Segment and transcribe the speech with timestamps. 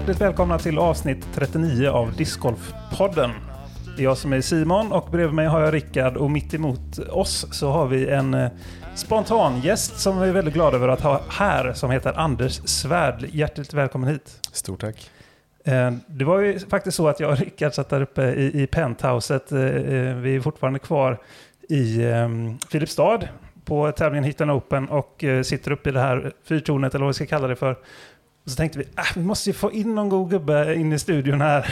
[0.00, 3.30] Hjärtligt välkomna till avsnitt 39 av Discgolf-podden.
[3.96, 6.98] Det är jag som är Simon och bredvid mig har jag Rickard och mitt emot
[6.98, 8.50] oss så har vi en eh,
[8.94, 13.24] spontan gäst som vi är väldigt glada över att ha här som heter Anders Svärd.
[13.32, 14.40] Hjärtligt välkommen hit.
[14.52, 15.10] Stort tack.
[15.64, 18.66] Eh, Det var ju faktiskt så att jag och Rickard satt där uppe i, i
[18.66, 19.52] penthouset.
[19.52, 21.18] Eh, Vi är fortfarande kvar
[21.68, 22.28] i eh,
[22.70, 23.20] Filipstad
[23.64, 27.26] på tävlingen Hit Open och sitter uppe i det här fyrtornet eller vad vi ska
[27.26, 27.76] kalla det för.
[28.44, 30.98] Och så tänkte vi, ah, vi måste ju få in någon god gubbe in i
[30.98, 31.66] studion här.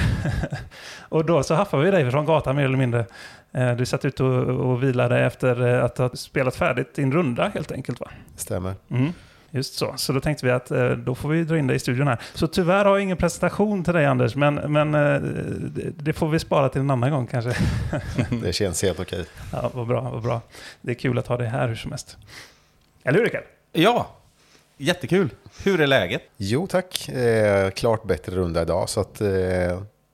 [1.09, 3.07] och då så haffade vi dig från gatan mer eller mindre.
[3.53, 7.49] Eh, Du satt ute och, och vilade efter eh, att ha spelat färdigt din runda
[7.55, 8.11] helt enkelt va?
[8.37, 8.75] Stämmer.
[8.91, 9.13] Mm.
[9.51, 9.93] Just så.
[9.97, 12.19] Så då tänkte vi att eh, då får vi dra in dig i studion här.
[12.35, 16.39] Så tyvärr har jag ingen presentation till dig Anders, men, men det- det får vi
[16.39, 17.57] spara till en annan gång kanske.
[18.43, 19.25] Det känns helt okej.
[19.53, 20.41] ja, vad bra, vad bra.
[20.81, 22.17] Det är kul att ha dig här hur som helst.
[23.05, 23.43] Eller hur Rickard?
[23.73, 24.09] Ja,
[24.79, 25.31] jättekul.
[25.65, 26.23] Hur är läget?
[26.37, 27.09] Jo tack.
[27.09, 29.29] Eh, klart bättre runda idag så att eh,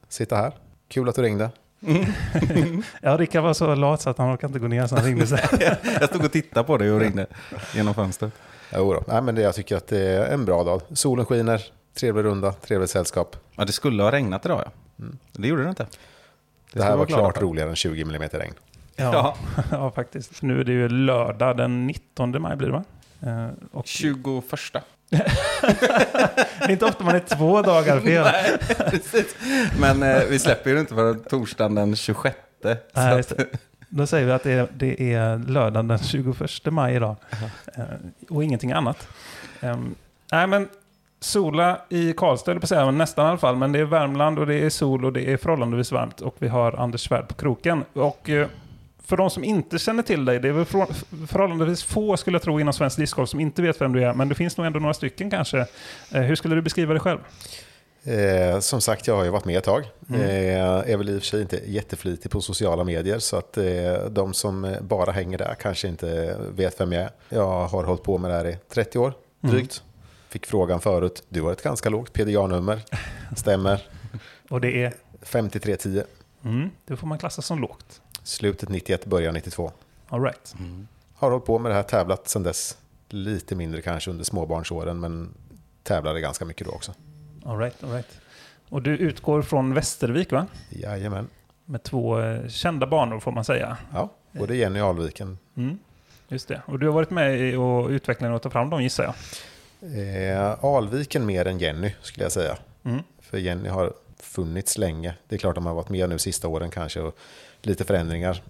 [0.08, 0.52] sitta här.
[0.88, 1.50] Kul att du ringde.
[3.00, 5.26] Ja, Rickard var så lat så att han orkade inte gå ner så han ringde
[5.26, 5.40] sig.
[6.00, 7.26] Jag stod och tittade på dig och ringde
[7.74, 8.32] genom fönstret.
[8.74, 9.02] Jo då.
[9.06, 10.80] Nej, men det, jag tycker att det är en bra dag.
[10.92, 11.62] Solen skiner,
[11.94, 13.36] trevlig runda, trevligt sällskap.
[13.56, 15.04] Ja, det skulle ha regnat idag ja.
[15.32, 15.86] Det gjorde det inte.
[16.72, 17.44] Det, här ska vi var klart för.
[17.44, 18.54] roligare än 20 mm regn.
[18.96, 19.36] Ja,
[19.70, 20.42] ja, faktiskt.
[20.42, 22.84] Nu är det ju lördag den 19 maj blir det va?
[23.26, 24.16] Eh, Och 21.
[25.10, 25.18] det
[26.60, 28.24] är inte ofta man är två dagar fel.
[28.32, 28.58] Nej,
[28.90, 29.36] precis.
[29.80, 32.36] Men eh, vi släpper ju inte för torsdagen den 26.
[32.62, 33.32] Så Nej, att,
[33.88, 36.36] Då säger vi att det är, det är lördagen den 21
[36.66, 37.16] maj idag.
[37.76, 37.84] Eh,
[38.30, 39.08] och ingenting annat.
[39.60, 39.94] Ehm,
[40.32, 40.68] nej, men
[41.20, 43.56] sola i Karlstad, på säga, nästan i alla fall.
[43.56, 46.20] Men det är Värmland och det är sol och det är förhållandevis varmt.
[46.20, 47.84] Och vi har Anders Svärd på kroken.
[47.92, 48.48] Och eh,
[49.04, 52.42] för de som inte känner till dig, det är väl förhå- förhållandevis få skulle jag
[52.42, 54.14] tro inom svensk discgolf som inte vet vem du är.
[54.14, 55.58] Men det finns nog ändå några stycken kanske.
[56.12, 57.18] Eh, hur skulle du beskriva dig själv?
[58.04, 59.84] Eh, som sagt, jag har ju varit med ett tag.
[60.08, 60.20] Mm.
[60.20, 63.64] Eh, är väl i och för sig inte jätteflitig på sociala medier så att eh,
[64.10, 67.10] de som bara hänger där kanske inte vet vem jag är.
[67.28, 69.12] Jag har hållit på med det här i 30 år,
[69.42, 69.54] Mm.
[69.56, 69.82] drygt.
[70.28, 72.80] Fick frågan förut, du har ett ganska lågt PDA-nummer.
[73.36, 73.82] Stämmer.
[74.50, 74.92] Och det är...
[75.22, 76.02] 5310.
[76.44, 78.00] Mm, det får man klassa som lågt.
[78.24, 79.72] Slutet 91, början 92.
[80.08, 80.54] All right.
[81.14, 82.78] Har hållit på med det här, tävlat sedan dess.
[83.08, 85.34] Lite mindre kanske under småbarnsåren, men
[85.82, 86.92] tävlade ganska mycket då också.
[87.44, 88.20] All right, all right.
[88.68, 90.46] Och du utgår från Västervik va?
[90.70, 91.28] Jajamän.
[91.64, 93.76] Med två eh, kända banor får man säga.
[93.92, 95.38] Ja, både Jenny och Alviken.
[95.56, 95.78] Mm,
[96.28, 96.62] just det.
[96.66, 99.14] Och du har varit med i och utveckla och ta fram dem gissar jag.
[99.80, 102.56] Eh, Alviken mer än Jenny skulle jag säga.
[102.84, 103.02] Mm.
[103.20, 105.14] För Jenny har funnits länge.
[105.28, 107.18] Det är klart de har varit med nu sista åren kanske och
[107.66, 108.42] lite förändringar.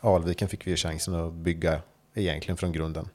[0.00, 1.80] Alviken fick vi chansen att bygga
[2.14, 3.08] egentligen från grunden.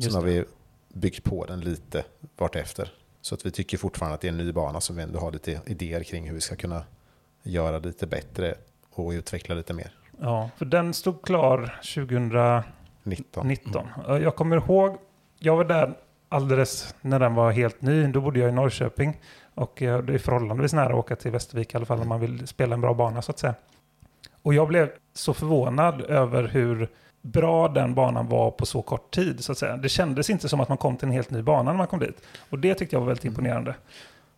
[0.00, 0.44] Sen har vi
[0.88, 2.04] byggt på den lite
[2.36, 2.92] vartefter.
[3.20, 5.32] Så att vi tycker fortfarande att det är en ny bana som vi ändå har
[5.32, 6.84] lite idéer kring hur vi ska kunna
[7.42, 8.54] göra lite bättre
[8.90, 9.90] och utveckla lite mer.
[10.20, 13.48] Ja, för den stod klar 2019.
[13.48, 13.86] 19.
[14.08, 14.96] Eh, Jag kommer ihåg,
[15.38, 15.94] jag var där
[16.28, 18.06] alldeles när den var helt ny.
[18.06, 19.20] Då bodde jag i Norrköping.
[19.54, 22.20] Och eh, det är förhållandevis nära att åka till Västervik i alla fall om man
[22.20, 23.54] vill spela en bra bana så att säga.
[24.46, 26.88] Och jag blev så förvånad över hur
[27.22, 29.76] bra den banan var på så kort tid så att säga.
[29.76, 31.98] Det kändes inte som att man kom till en helt ny bana när man kom
[31.98, 32.22] dit.
[32.50, 33.74] Och det tyckte jag var väldigt imponerande.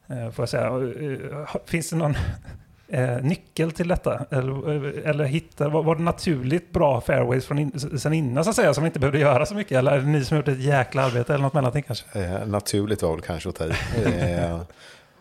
[0.07, 0.67] Eh, får jag säga.
[0.67, 2.15] Eh, Finns det någon
[2.89, 4.25] eh, nyckel till detta?
[4.31, 8.75] Eller, eller hitta, var, det naturligt bra fairways från in, sen innan så att säga
[8.75, 9.79] som inte behövde göra så mycket?
[9.79, 12.21] Eller är det ni som gjort ett jäkla arbete eller något mellanting kanske?
[12.21, 13.73] Eh, naturligt var väl kanske att ta i.
[14.05, 14.61] Eh,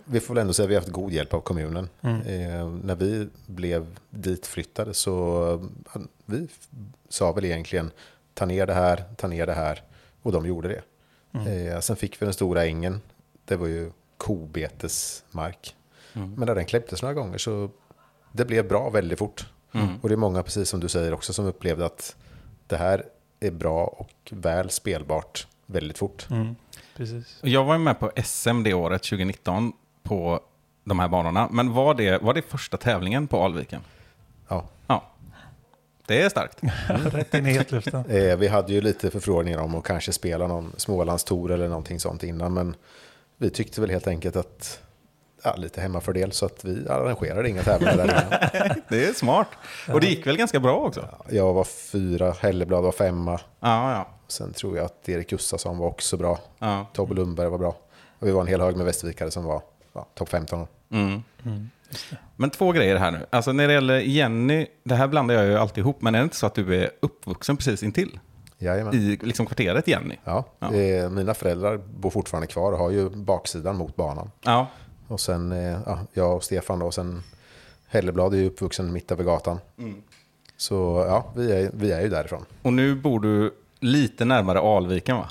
[0.07, 1.89] vi får väl ändå säga att vi har haft god hjälp av kommunen.
[2.01, 2.21] Mm.
[2.21, 5.69] Eh, när vi blev ditflyttade så
[6.25, 6.47] vi
[7.09, 7.91] sa väl egentligen
[8.33, 9.83] ta ner det här, ta ner det här
[10.21, 10.81] och de gjorde det.
[11.39, 11.67] Mm.
[11.67, 13.01] Eh, sen fick vi den stora ängen.
[13.45, 15.75] Det var ju kobetesmark.
[16.13, 16.33] Mm.
[16.33, 17.69] Men när den klipptes några gånger så
[18.31, 19.45] det blev bra väldigt fort.
[19.71, 19.87] Mm.
[20.01, 22.15] Och det är många, precis som du säger också, som upplevde att
[22.67, 23.05] det här
[23.39, 26.27] är bra och väl spelbart väldigt fort.
[26.29, 26.55] Mm.
[26.95, 27.39] Precis.
[27.41, 29.73] Jag var ju med på SM det året, 2019,
[30.07, 30.39] på
[30.83, 31.47] de här banorna.
[31.51, 33.81] Men var det, var det första tävlingen på Alviken?
[34.47, 34.63] Ja.
[34.87, 35.03] Ja.
[36.05, 36.57] Det är starkt.
[37.13, 38.03] Rätt in i hetluften.
[38.09, 42.23] Eh, vi hade ju lite förfrågningar om att kanske spela någon Smålandstour eller någonting sånt
[42.23, 42.75] innan, men
[43.37, 44.79] vi tyckte väl helt enkelt att
[45.43, 48.81] ja, lite hemmafördel så att vi arrangerade inga tävlingar där innan.
[48.89, 49.47] Det är smart.
[49.93, 51.07] Och det gick väl ganska bra också?
[51.29, 53.39] Jag var fyra, Helleblad var femma.
[53.59, 54.07] Ja, ja.
[54.27, 56.39] Sen tror jag att Erik Gustafsson var också bra.
[56.59, 56.85] ja.
[56.93, 57.75] Tobbe Lundberg var bra.
[58.19, 59.61] Och vi var en hel hög med västervikare som var
[59.97, 60.67] ja, topp 15.
[60.91, 61.21] Mm.
[62.35, 63.25] Men två grejer här nu.
[63.29, 66.23] Alltså när det gäller Jenny, det här blandar jag ju alltid ihop, men är det
[66.23, 68.19] inte så att du är uppvuxen precis intill?
[68.57, 68.93] Jajamän.
[68.95, 70.15] I liksom kvarteret Jenny?
[70.23, 70.73] Ja, Ja.
[70.73, 74.31] Eh, mina föräldrar bor fortfarande kvar och har ju baksidan mot banan.
[74.41, 74.67] Ja.
[75.07, 77.23] Och sen eh, ja, jag och Stefan då, och sen
[77.87, 79.59] Helleblad är ju uppvuxen mitt över gatan.
[79.77, 80.01] Mm.
[80.57, 82.45] Så ja, vi är, vi är ju därifrån.
[82.61, 85.29] Och nu bor du lite närmare Alviken va?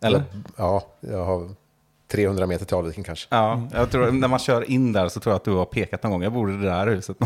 [0.00, 0.22] Eller?
[0.56, 1.48] Ja, jag har
[2.10, 3.26] 300 meter till Alviken kanske.
[3.30, 6.02] Ja, jag tror när man kör in där så tror jag att du har pekat
[6.02, 6.22] någon gång.
[6.22, 7.16] Jag bor i det där huset.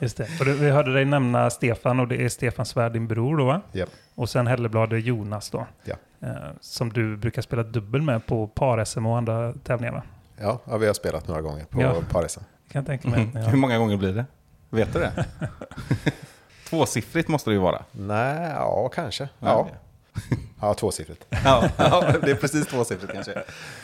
[0.00, 0.28] Just det.
[0.40, 3.44] Och du, vi hörde dig nämna Stefan och det är Stefan Svärd, din bror då
[3.44, 3.60] va?
[3.72, 3.86] Ja.
[4.14, 5.66] Och sen Helleblad är Jonas då.
[5.84, 5.94] Ja.
[6.20, 10.02] Eh, som du brukar spela dubbel med på par-SM och andra tävlingar va?
[10.40, 11.94] Ja, ja, vi har spelat några gånger på Ja.
[12.10, 12.40] par-SM.
[12.72, 13.22] Kan tänka mig.
[13.34, 13.46] Mm.
[13.50, 14.24] Hur många gånger blir det?
[14.70, 15.26] Vet du det?
[16.70, 17.82] Tvåsiffrigt måste det ju vara.
[17.92, 19.28] Nej, ja kanske.
[19.38, 19.68] Ja,
[20.60, 21.26] ja tvåsiffrigt.
[21.44, 23.32] Ja, ja, det är precis tvåsiffrigt kanske.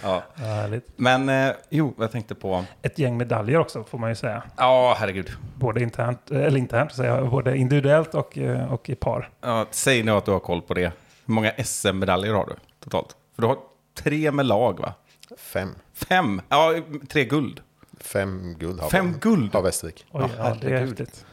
[0.02, 0.22] Ja.
[0.34, 0.86] Ja, härligt.
[0.96, 2.64] Men eh, jo, jag tänkte på...
[2.82, 4.42] Ett gäng medaljer också får man ju säga.
[4.56, 5.30] Ja, herregud.
[5.54, 9.30] Både internt, eller internt säger jag, både individuellt och, eh, och i par.
[9.40, 10.92] Ja, säg nu att du har koll på det.
[11.25, 13.16] Hur många SM-medaljer har du totalt?
[13.34, 13.58] För du har
[13.94, 14.94] tre med lag va?
[15.38, 15.75] Fem.
[15.94, 16.40] Fem?
[16.48, 16.75] Ja,
[17.08, 17.60] tre guld.
[18.00, 19.54] Fem guld har Fem guld?
[19.54, 20.06] Har Västervik.
[20.10, 21.25] Oj, ja, det är häftigt.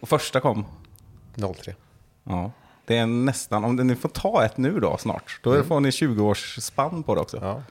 [0.00, 0.64] Och första kom?
[1.54, 1.74] 03.
[2.24, 2.50] Ja.
[2.86, 6.24] Det är nästan, om ni får ta ett nu då snart, då får ni 20
[6.24, 7.38] års spann på det också.
[7.42, 7.62] Ja.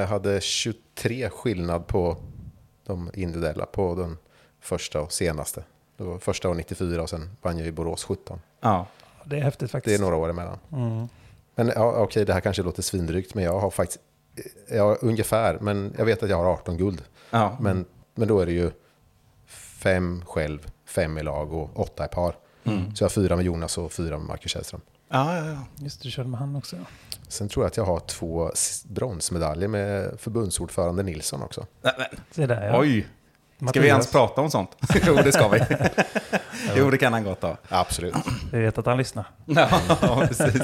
[0.00, 2.16] Jag hade 23 skillnad på
[2.86, 4.16] de individuella på den
[4.60, 5.62] första och senaste.
[5.96, 8.40] Det var första var 94 och sen vann jag i Borås 17.
[8.60, 8.86] Ja.
[9.24, 10.00] Det är häftigt Det är faktiskt.
[10.00, 10.58] några år emellan.
[10.72, 11.08] Mm.
[11.54, 14.00] Men ja, okej, det här kanske låter svindrygt, men jag har faktiskt,
[14.70, 17.02] ja, ungefär, men jag vet att jag har 18 guld.
[17.30, 17.56] ja.
[17.60, 17.84] Men,
[18.14, 18.70] men då är det ju
[19.82, 22.34] fem själv, fem i lag och åtta i par.
[22.70, 22.96] Mm.
[22.96, 24.80] Så jag har fyra med Jonas och fyra med Marcus Källström.
[25.08, 25.58] Ja, ja, ja.
[25.76, 26.76] Just det, du körde med han också.
[27.28, 28.50] Sen tror jag att jag har två
[28.84, 31.66] bronsmedaljer med förbundsordförande Nilsson också.
[31.82, 32.80] Nej, men, Se där ja.
[32.80, 33.00] Oj,
[33.56, 34.76] ska Mattias, vi ens prata om sånt?
[35.06, 35.60] jo, det ska vi.
[36.76, 37.56] jo, det kan han gott ha.
[37.68, 38.14] Absolut.
[38.52, 39.24] Vi vet att han lyssnar.
[39.44, 39.68] Ja,
[40.28, 40.62] precis.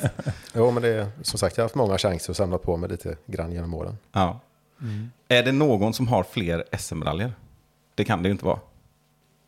[0.55, 2.91] Jo, men det är som sagt, jag har haft många chanser att samla på mig
[2.91, 3.99] lite grann genom åren.
[4.13, 4.41] Ja.
[5.29, 7.33] Är det någon som har fler SM-medaljer?
[7.95, 8.59] Det kan det ju inte vara.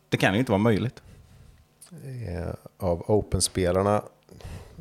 [0.09, 1.01] Det kan ju inte vara möjligt.
[1.91, 4.01] Eh, av Open-spelarna,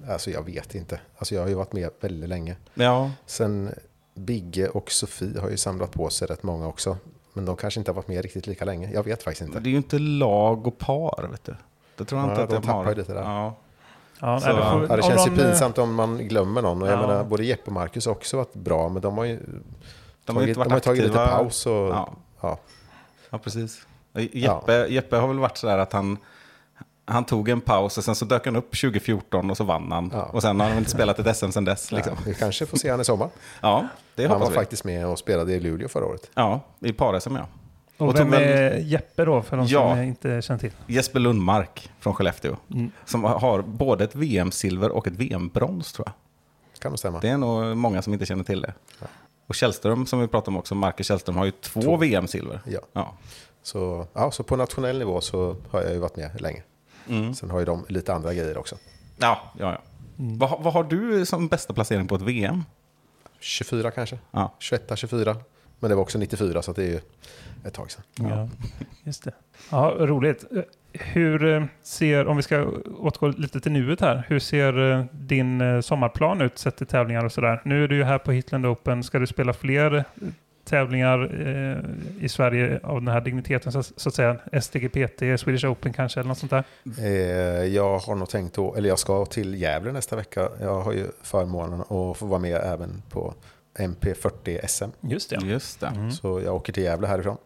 [0.08, 1.00] alltså jag vet inte.
[1.18, 2.56] Alltså jag har ju varit med väldigt länge.
[2.74, 3.74] Ja, Sen
[4.14, 6.96] Bigge och Sofie har ju samlat på sig rätt många också.
[7.32, 8.90] Men de kanske inte har varit med riktigt lika länge.
[8.92, 9.60] Jag vet faktiskt inte.
[9.60, 11.54] det är ju inte lag och par, vet du.
[11.96, 12.94] Det tror jag Ja, inte att de de tappar har.
[12.94, 13.22] lite där.
[13.22, 13.54] Ja.
[14.20, 16.82] Ja, Så- nej, det, får, Ja, det känns ju pinsamt om man glömmer någon.
[16.82, 17.00] Och jag Ja.
[17.06, 19.36] menar, både Jeppe och Marcus har också varit bra, men de har ju
[20.24, 21.66] De har tagit, inte varit de har tagit lite paus.
[21.66, 22.12] Och, Ja.
[22.40, 22.58] ja.
[23.30, 23.86] Ja, precis.
[24.32, 26.18] Jeppe, Jeppe har väl varit sådär att han,
[27.06, 30.10] han tog en paus och sen så dök han upp 2014 och så vann han.
[30.14, 30.22] Ja.
[30.22, 31.92] Och sen har han inte spelat ett SM sen dess.
[31.92, 32.12] Liksom.
[32.16, 33.28] Ja, vi kanske får se han i sommar.
[33.60, 34.54] Ja, det Han var vi.
[34.54, 36.30] faktiskt med och spelade i Luleå förra året.
[36.34, 37.46] Ja, i par-SM ja.
[37.98, 39.90] Och och vem är Jeppe då, för de Ja.
[39.94, 40.72] som inte känner till?
[40.86, 42.56] Jesper Lundmark från Skellefteå.
[42.72, 42.90] Mm.
[43.04, 46.14] Som har både ett VM-silver och ett VM-brons tror jag.
[46.82, 47.20] Kan nog stämma.
[47.20, 48.74] Det är nog många som inte känner till det.
[49.46, 51.96] Och Källström som vi pratade om också, Marcus Källström har ju två, Två.
[51.96, 52.60] VM-silver.
[52.66, 52.80] Ja.
[52.92, 53.14] Ja.
[53.62, 56.62] Så, ja, så på nationell nivå så har jag ju varit med länge.
[57.08, 57.34] Mm.
[57.34, 58.76] Sen har ju de lite andra grejer också.
[59.16, 59.82] Ja, ja, ja.
[60.16, 62.64] Vad, vad har du som bästa placering på ett VM?
[63.40, 64.18] 24 kanske.
[64.30, 64.54] Ja.
[64.58, 65.36] 21, 24.
[65.80, 67.00] Men det var också 94 så det är ju
[67.64, 68.02] ett tag sedan.
[68.14, 68.48] Ja,
[69.02, 69.32] just det.
[69.70, 70.44] Ja, roligt.
[70.92, 72.66] Hur eh, ser, om vi ska
[72.98, 77.24] återgå lite till nuet här, hur ser eh, din eh, sommarplan ut sett till tävlingar
[77.24, 77.62] och sådär?
[77.64, 79.02] Nu är du ju här på Hitland Open.
[79.02, 80.04] Ska du spela fler
[80.66, 84.36] tävlingar eh, i Sverige av den här digniteten, så, så att säga?
[84.60, 86.64] STGPT, Swedish Open kanske, eller något sånt där?
[86.98, 90.48] Eh, jag har nog tänkt att, eller jag ska till Gävle nästa vecka.
[90.60, 93.34] Jag har ju förmånen att få vara med även på
[93.78, 94.90] MP40 SM.
[95.00, 95.46] Just det.
[95.46, 95.86] Just det.
[95.86, 96.10] Mm.
[96.10, 97.36] Så jag åker till Gävle härifrån.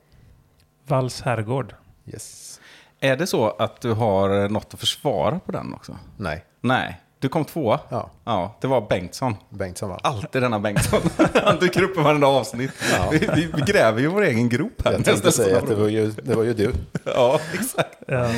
[0.86, 1.74] Valls herrgård.
[2.06, 2.60] Yes.
[3.00, 5.98] Är det så att du har något att försvara på den också?
[6.16, 7.80] Nej, Nej, du kom tvåa.
[7.88, 9.34] ja, Ja, det var Bengtsson.
[9.48, 10.00] Bengtsson vann.
[10.02, 11.00] Alltid denna Bengtsson.
[11.44, 12.72] Han dyker upp i varenda avsnitt.
[12.92, 13.08] Ja.
[13.10, 14.92] Vi, vi, vi gräver ju vår egen grop här.
[14.92, 16.72] Jag tänkte säga att det var ju, det var ju du.
[17.04, 17.96] Ja, exakt.
[18.06, 18.30] Ja,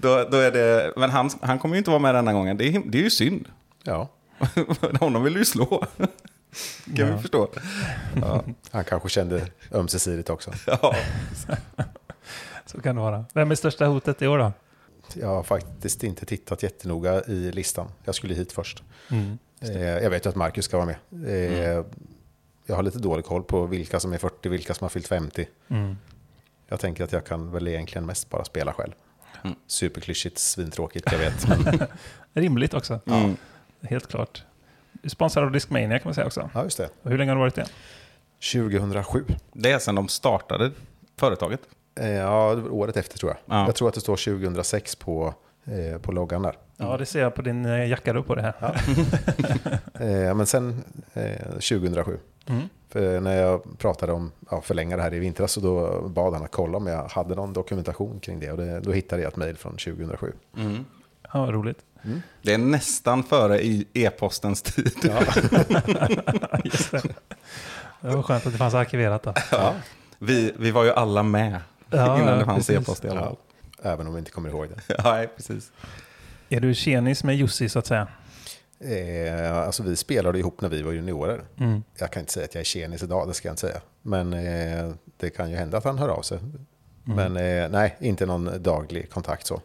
[0.00, 2.56] Då, då är det, men han, han kommer ju inte vara med denna gången.
[2.56, 3.48] Det är, det är ju synd.
[3.82, 4.08] Ja,
[5.00, 5.66] Honom vill du ju slå.
[5.66, 5.88] Kan
[6.96, 7.06] Ja.
[7.16, 7.48] vi förstå.
[8.22, 8.42] Ja.
[8.70, 10.50] han kanske kände ömsesidigt också.
[10.66, 10.94] Ja.
[12.66, 13.24] så kan det vara.
[13.34, 14.52] Vem är största hotet i år då?
[15.16, 17.88] Jag har faktiskt inte tittat jättenoga i listan.
[18.04, 18.82] Jag skulle hit först.
[19.10, 19.38] Mm.
[19.60, 21.28] Eh, Jag vet ju att Marcus ska vara med.
[21.28, 21.84] Eh,
[22.66, 25.46] Jag har lite dålig koll på vilka som är 40, vilka som har fyllt 50.
[25.68, 25.96] Mm.
[26.68, 28.92] Jag tänker att jag kan väl egentligen mest bara spela själv.
[29.44, 29.56] Mm.
[29.66, 31.48] Superklyschigt, svintråkigt, jag vet.
[31.48, 31.80] Men,
[32.44, 33.00] Rimligt också.
[33.06, 33.36] Mm.
[33.82, 34.42] Helt klart.
[35.06, 36.50] Sponsrad av Discmania kan man säga också.
[36.54, 36.88] ja, just det.
[37.02, 37.66] Och hur länge har du varit det?
[38.52, 39.24] 2007.
[39.52, 40.70] Det är sen de startade
[41.16, 41.60] Företaget?
[42.00, 43.56] Eh, Ja, det var året efter tror jag.
[43.58, 43.66] Ja.
[43.66, 46.54] Jag tror att det står 2006 på, eh, på loggan där.
[46.76, 48.80] Ja, det ser jag på din eh, jacka du på det här.
[50.00, 52.18] Eh, men sen eh, 2007.
[52.46, 52.62] Mm.
[52.88, 56.44] För när jag pratade om ja, förlänga det här i vintras så då bad han
[56.44, 58.50] att kolla om jag hade någon dokumentation kring det.
[58.50, 60.32] Och det, då hittade jag ett mejl från 2007.
[61.32, 61.78] Ja, vad roligt.
[62.42, 64.92] Det är nästan före i e-postens tid.
[65.02, 65.20] Ja.
[66.64, 67.02] Just det.
[68.00, 69.34] det var skönt att det fanns arkiverat då.
[69.52, 69.74] Ja.
[70.18, 71.60] Vi, vi var ju alla med
[71.90, 73.36] Ja, innan ja, det fanns e-post i alla fall.
[73.82, 74.94] Även om vi inte kommer ihåg det.
[74.98, 75.72] Ja, nej, precis.
[76.48, 78.08] Är du tjenis med Jussi så att säga?
[78.80, 81.44] Eh, alltså vi spelade ihop när vi var juniorer.
[81.56, 81.82] Mm.
[81.98, 83.80] Jag kan inte säga att jag är tjenis idag, det ska jag inte säga.
[84.02, 86.38] Men eh, det kan ju hända att han hör av sig.
[87.04, 89.60] Men eh, nej, inte någon daglig kontakt så.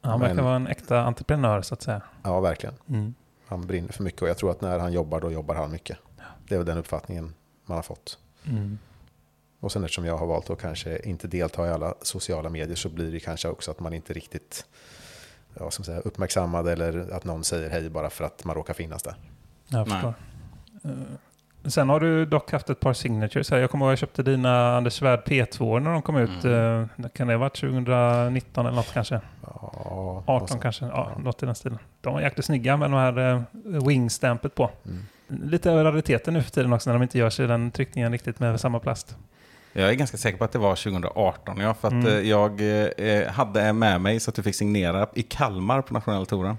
[0.00, 2.02] Han verkar vara en äkta entreprenör så att säga.
[2.22, 2.74] Ja, verkligen.
[2.88, 3.14] Mm.
[3.46, 5.98] Han brinner för mycket och jag tror att när han jobbar, då jobbar han mycket.
[6.48, 8.18] Det är väl den uppfattningen man har fått.
[8.44, 8.78] Mm.
[9.60, 12.88] Och sen eftersom jag har valt att kanske inte delta i alla sociala medier så
[12.88, 14.66] blir det kanske också att man inte riktigt
[15.54, 19.02] ja, man säga, uppmärksammad eller att någon säger hej bara för att man råkar finnas
[19.02, 19.14] där.
[19.68, 19.94] Jag Nej.
[19.94, 20.14] förstår.
[20.84, 20.90] Eh,
[21.64, 23.58] Sen har du dock haft ett par signatures här.
[23.58, 26.44] Jag kommer ihåg att jag köpte dina Anders Svärd P2 när de kom ut.
[26.44, 26.88] Mm.
[26.98, 29.20] Eh, Kan det ha varit 2019 eller något kanske?
[29.42, 30.84] Ja, 18 och så- kanske?
[30.84, 31.22] Ja, ja.
[31.22, 31.78] något i den stilen.
[32.00, 33.42] De var jäkligt snygga med de här eh,
[33.86, 34.70] wingstampet på.
[34.86, 35.02] Mm.
[35.50, 38.60] Lite rariteter nu för tiden också när de inte görs i den tryckningen riktigt med
[38.60, 39.16] samma plast.
[39.80, 41.60] Jag är ganska säker på att det var 2018.
[41.60, 42.06] Ja, för att Mm.
[42.06, 42.60] eh, jag
[42.96, 46.56] eh, hade med mig så att du fick signera i Kalmar på nationella touren.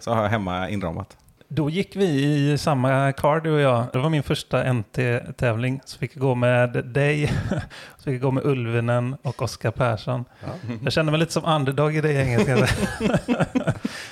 [0.00, 1.16] Så har jag hemma inramat.
[1.48, 2.06] Då gick vi
[2.52, 3.84] i samma car du och jag.
[3.92, 5.80] Det var min första NT-tävling.
[5.84, 7.26] Så fick jag gå med dig,
[7.98, 10.24] så fick jag gå med Ulvinen och Oskar Persson.
[10.40, 10.46] Ja.
[10.84, 12.46] Jag kände mig lite som underdog i det gänget.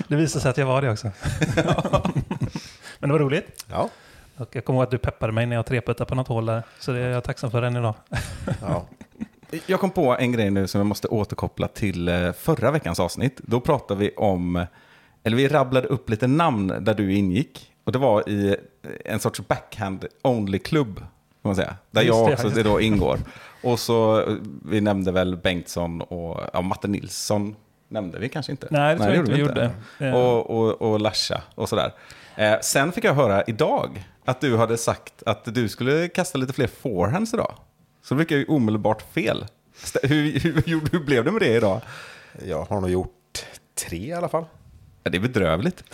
[0.08, 1.10] det visade sig att jag var det också.
[2.98, 3.64] Men det var roligt.
[3.70, 3.88] Ja.
[4.40, 6.62] Och jag kommer ihåg att du peppade mig när jag treputtade på något hål där.
[6.78, 7.94] Så det är jag tacksam för än idag.
[8.60, 8.86] Ja.
[9.66, 13.40] Jag kom på en grej nu som jag måste återkoppla till eh, förra veckans avsnitt.
[13.42, 14.66] Då pratade vi om,
[15.22, 17.72] eller vi rabblade upp lite namn där du ingick.
[17.84, 21.04] Och det var i eh, en sorts backhand-only-klubb, kan
[21.42, 21.76] man säga.
[21.90, 23.18] Där Just jag det, också just det då ingår.
[23.62, 27.56] Och så, eh, vi nämnde väl Bengtsson och ja, Matte Nilsson
[27.88, 28.66] nämnde vi kanske inte.
[28.70, 29.70] Nej, det tror jag inte vi gjorde.
[29.98, 31.92] Eh, Och, och, och Larsa och sådär.
[32.36, 36.52] Eh, sen fick jag höra idag att du hade sagt att du skulle kasta lite
[36.52, 37.54] fler forehands idag.
[38.02, 39.46] Så det jag ju omedelbart fel.
[40.02, 40.62] Hur, hur,
[40.92, 41.80] hur, blev det med det idag?
[42.46, 44.44] Jag har nog gjort tre i alla fall.
[45.02, 45.84] Ja, det är bedrövligt.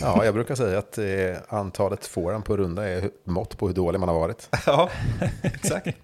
[0.00, 1.04] Ja, jag brukar säga att eh,
[1.48, 4.48] antalet fåren på runda är mått på hur dålig man har varit.
[4.66, 4.90] ja,
[5.42, 5.96] exakt.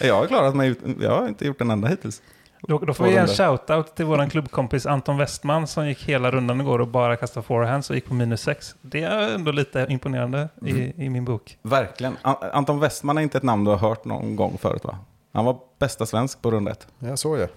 [0.00, 2.22] Jag har klarat mig, jag har inte gjort en enda hittills.
[2.68, 6.30] Då, då får vi ge en shout-out till vår klubbkompis Anton Westman som gick hela
[6.30, 8.74] rundan igår och bara kastade forehands och gick på minus sex.
[8.80, 11.58] Det är ändå lite imponerande i, i min bok.
[11.62, 12.16] Verkligen.
[12.22, 14.98] An- Anton Westman är inte ett namn du har hört någon gång förut va?
[15.32, 16.86] Han var bästa svensk på runda ett.
[16.98, 17.48] Jag såg det.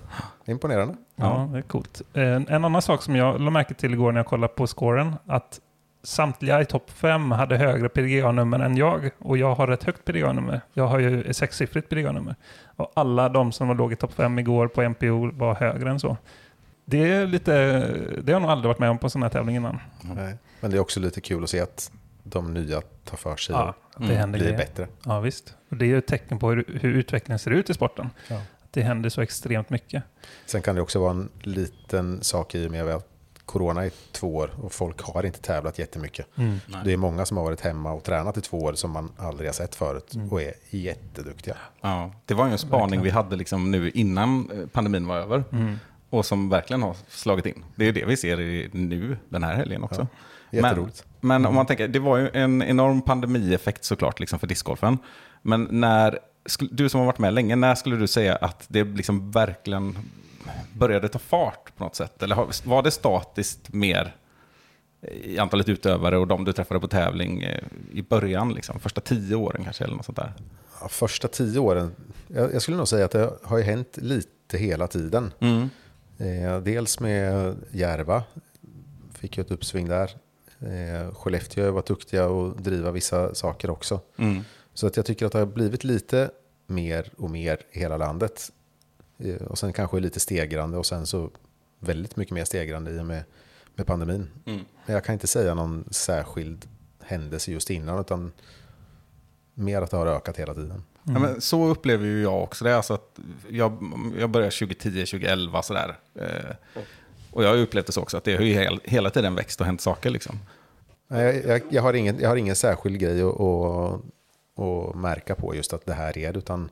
[0.45, 0.95] Imponerande.
[1.15, 2.01] Ja, det är coolt.
[2.13, 5.15] En, en annan sak som jag lade märke till igår när jag kollade på scoren,
[5.27, 5.59] att
[6.03, 9.09] samtliga i topp fem hade högre PDGA-nummer än jag.
[9.19, 10.61] Och jag har ett högt PDGA-nummer.
[10.73, 12.35] Jag har ju ett sexsiffrigt PDGA-nummer.
[12.75, 15.99] Och alla de som var låg i topp fem igår på MPO var högre än
[15.99, 16.17] så.
[16.85, 17.53] Det är lite,
[18.23, 19.79] det har jag nog aldrig varit med om på sån här tävling innan.
[20.01, 20.37] Nej.
[20.59, 21.91] Men det är också lite kul att se att
[22.23, 24.57] de nya tar för sig Ja, och det händer blir grejer.
[24.65, 24.87] bättre.
[25.05, 25.55] Ja, visst.
[25.69, 28.09] Och det är ju ett tecken på hur, hur utvecklingen ser ut i sporten.
[28.27, 28.35] Ja.
[28.35, 30.03] Att det händer så extremt mycket.
[30.45, 33.07] Sen kan det också vara en liten sak i och med att
[33.47, 36.27] corona i två år och folk har inte tävlat jättemycket.
[36.85, 39.47] Det är många som har varit hemma och tränat i två år som man aldrig
[39.47, 41.57] har sett förut och är jätteduktiga.
[41.81, 43.03] Ja, det var ju en spaning Verkligen.
[43.03, 45.43] vi hade liksom nu innan eh, pandemin var över.
[46.09, 47.63] Och som verkligen har slagit in.
[47.75, 50.07] Det är det vi ser i, nu den här helgen också.
[50.51, 51.05] Jätteroligt.
[51.19, 54.97] Men, men om man tänker, det var ju en enorm pandemieffekt såklart liksom för discgolfen.
[55.41, 56.19] Men när,
[56.71, 59.97] du som har varit med länge, när skulle du säga att det liksom verkligen
[60.73, 62.23] började ta fart på något sätt?
[62.23, 64.15] Eller var det statiskt mer
[65.01, 69.35] i antalet utövare och de du träffade på tävling eh, i början, liksom, första tio
[69.35, 70.33] åren kanske, eller något sånt där?
[70.81, 71.95] Ja, första tio åren,
[72.27, 75.33] jag, jag skulle nog säga att det har hänt lite hela tiden.
[75.39, 75.69] Mm.
[76.17, 78.23] Eh, dels med Järva,
[79.13, 80.11] fick ju ett uppsving där.
[80.59, 83.99] Eh, Skellefteå varit duktiga att driva vissa saker också.
[84.17, 84.41] Mm.
[84.73, 86.29] Så att jag tycker att det har blivit lite
[86.67, 88.51] mer och mer i hela landet.
[89.19, 91.29] Eh, Och sen kanske lite stegrande och sen så
[91.79, 93.23] väldigt mycket mer stegrande i och med,
[93.75, 94.29] med pandemin.
[94.45, 94.59] Mm.
[94.85, 96.65] Men jag kan inte säga någon särskild
[97.03, 98.31] händelse just innan utan
[99.53, 100.83] mer att det har ökat hela tiden.
[101.03, 102.75] Ja, men så upplever ju jag också det.
[102.77, 103.19] Alltså att
[103.49, 105.99] jag, jag började 2010, 2011 sådär.
[106.15, 106.55] Eh,
[107.31, 109.59] och jag har upplevt det så också, att det har ju hel, hela tiden växt
[109.61, 110.09] och hänt saker.
[110.09, 110.39] Liksom.
[111.07, 114.01] Nej, Jag, jag, jag, har ingen, jag har ingen särskild grej att, att,
[114.59, 116.69] att märka på just att det här är det, utan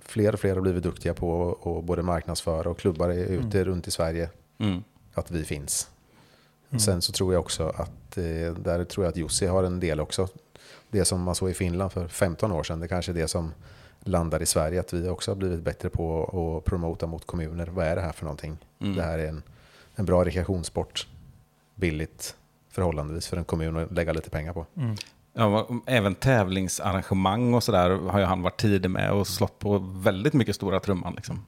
[0.00, 3.88] fler och fler har blivit duktiga på att både marknadsföra och klubbar är ute runt
[3.88, 4.82] i Sverige Mm.
[5.14, 5.90] att vi finns.
[6.70, 6.80] Mm.
[6.80, 10.00] Sen så tror jag också att, eh, där tror jag att Jussi har en del
[10.00, 10.28] också.
[10.90, 13.52] Det som man såg i Finland för 15 år sedan, det kanske är det som
[14.00, 14.80] landar i Sverige.
[14.80, 16.24] Att vi också har blivit bättre på
[16.58, 17.66] att promota mot kommuner.
[17.66, 18.58] Vad är det här för någonting?
[18.80, 18.96] Mm.
[18.96, 19.42] Det här är en,
[19.94, 21.06] en bra rekreationssport.
[21.74, 22.36] Billigt
[22.68, 24.66] förhållandevis för en kommun att lägga lite pengar på.
[24.76, 24.96] Mm.
[25.38, 30.32] Ja, även tävlingsarrangemang och sådär har ju han varit tidig med och slått på väldigt
[30.34, 31.14] mycket stora trumman.
[31.16, 31.46] Liksom.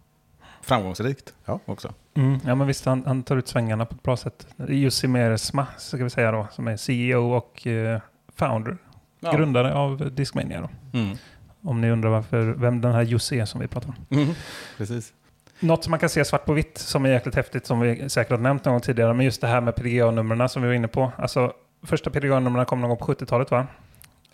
[0.63, 1.61] Framgångsrikt Ja.
[1.65, 1.93] också.
[2.15, 4.47] Mm, ja, men visst, han, han tar ut svängarna på ett bra sätt.
[4.69, 8.01] Jussi Meresma, ska vi säga då, som är CEO och eh,
[8.37, 8.77] founder,
[9.21, 9.33] Ja.
[9.33, 10.61] grundare av Discmania.
[10.61, 10.99] Då.
[10.99, 11.17] Mm.
[11.63, 14.19] Om ni undrar varför, vem den här Jussi är som vi pratar om.
[14.19, 14.35] Mm.
[14.77, 15.13] Precis.
[15.61, 18.31] Något som man kan se svart på vitt som är jäkligt häftigt, som vi säkert
[18.31, 20.89] har nämnt någon gång tidigare, men just det här med PDGA-numren som vi var inne
[20.89, 21.13] på.
[21.17, 23.67] Alltså, första PDGA-numren kom någon gång på 70-talet va?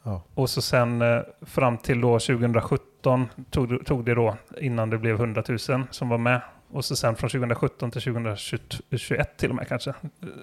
[0.03, 0.23] Ja.
[0.35, 4.99] Och så sen eh, fram till då 2017 tog, det- tog det då innan det
[4.99, 5.59] blev 100 000
[5.91, 6.41] som var med.
[6.71, 9.97] Och så sen från 2017 till 2021 till och med kanske, eh,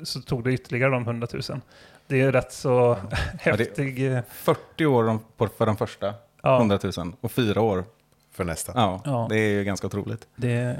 [0.03, 1.61] så tog det ytterligare de 100 000.
[2.07, 2.97] Det är rätt så
[3.39, 4.13] häftig...
[4.13, 7.13] eh, 40 år de- på- för den första, Ja, 100 000.
[7.21, 7.83] Och fyra år.
[8.31, 8.71] För nästa.
[8.75, 9.27] Ja, Ja.
[9.29, 10.27] Det är ju ganska otroligt.
[10.35, 10.77] det,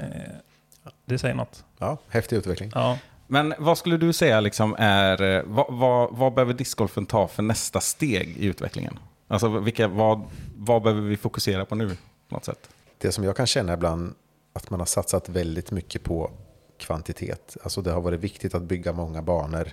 [1.04, 1.64] det säger något.
[1.78, 2.70] Ja, häftig utveckling.
[2.74, 2.98] Ja.
[3.26, 7.42] Men vad skulle du säga liksom är, eh, vad, vad, vad behöver discgolfen ta för
[7.42, 8.98] nästa steg i utvecklingen?
[9.28, 10.22] Alltså vilka, vad,
[10.56, 11.88] vad behöver vi fokusera på nu
[12.28, 12.68] på något sätt?
[12.98, 14.14] Det som jag kan känna ibland
[14.52, 16.30] att man har satsat väldigt mycket på
[16.78, 17.56] kvantitet.
[17.62, 19.68] Alltså det har varit viktigt att bygga många banor.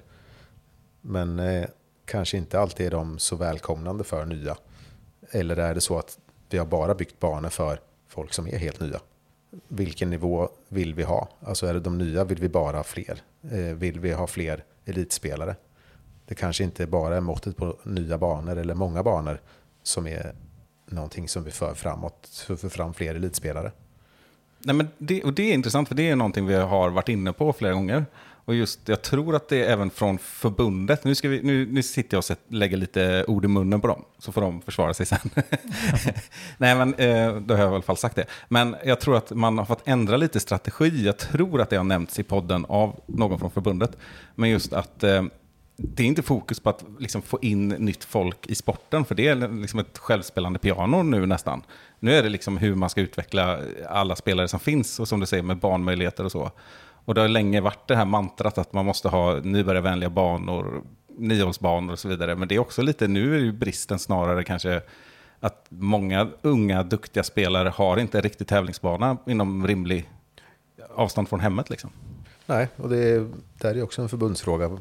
[1.01, 1.65] Men eh,
[2.05, 4.57] kanske inte alltid är de så välkomnande för nya.
[5.31, 8.79] Eller är det så att vi har bara byggt banor för folk som är helt
[8.79, 8.99] nya?
[9.67, 11.29] Vilken nivå vill vi ha?
[11.39, 13.21] Alltså är det de nya vill vi bara ha fler?
[13.51, 15.55] Eh, vill vi ha fler elitspelare?
[16.25, 19.41] Det kanske inte bara är måttet på nya banor eller många banor
[19.83, 20.35] som är
[20.85, 23.71] någonting som vi för framåt, för, för fram fler elitspelare.
[24.59, 27.33] Nej, men det, och det är intressant, för det är någonting vi har varit inne
[27.33, 28.05] på flera gånger.
[28.45, 31.83] Och just, jag tror att det är även från förbundet, nu, ska vi, nu, nu
[31.83, 34.93] sitter jag och sätt- lägger lite ord i munnen på dem, så får de försvara
[34.93, 35.29] sig sen.
[36.57, 38.25] Nej, men eh, då har jag i alla fall sagt det.
[38.49, 41.05] Men jag tror att man har fått ändra lite strategi.
[41.05, 43.97] Jag tror att det har nämnts i podden av någon från förbundet.
[44.35, 45.23] Men just att eh,
[45.83, 49.27] det är inte fokus på att liksom få in nytt folk i sporten, för det
[49.27, 51.63] är liksom ett självspelande piano nu nästan.
[51.99, 55.25] Nu är det liksom hur man ska utveckla alla spelare som finns, och som du
[55.25, 56.51] säger med barnmöjligheter och så.
[57.05, 60.83] Och det har länge varit det här mantrat att man måste ha nybörjarvänliga banor,
[61.17, 62.35] niohålsbanor och så vidare.
[62.35, 64.81] Men det är också lite, nu är ju bristen snarare kanske
[65.39, 70.09] att många unga duktiga spelare har inte en riktig tävlingsbana inom rimlig
[70.95, 71.69] avstånd från hemmet.
[71.69, 71.89] Liksom.
[72.45, 74.77] Nej, och det är, där är också en förbundsfråga,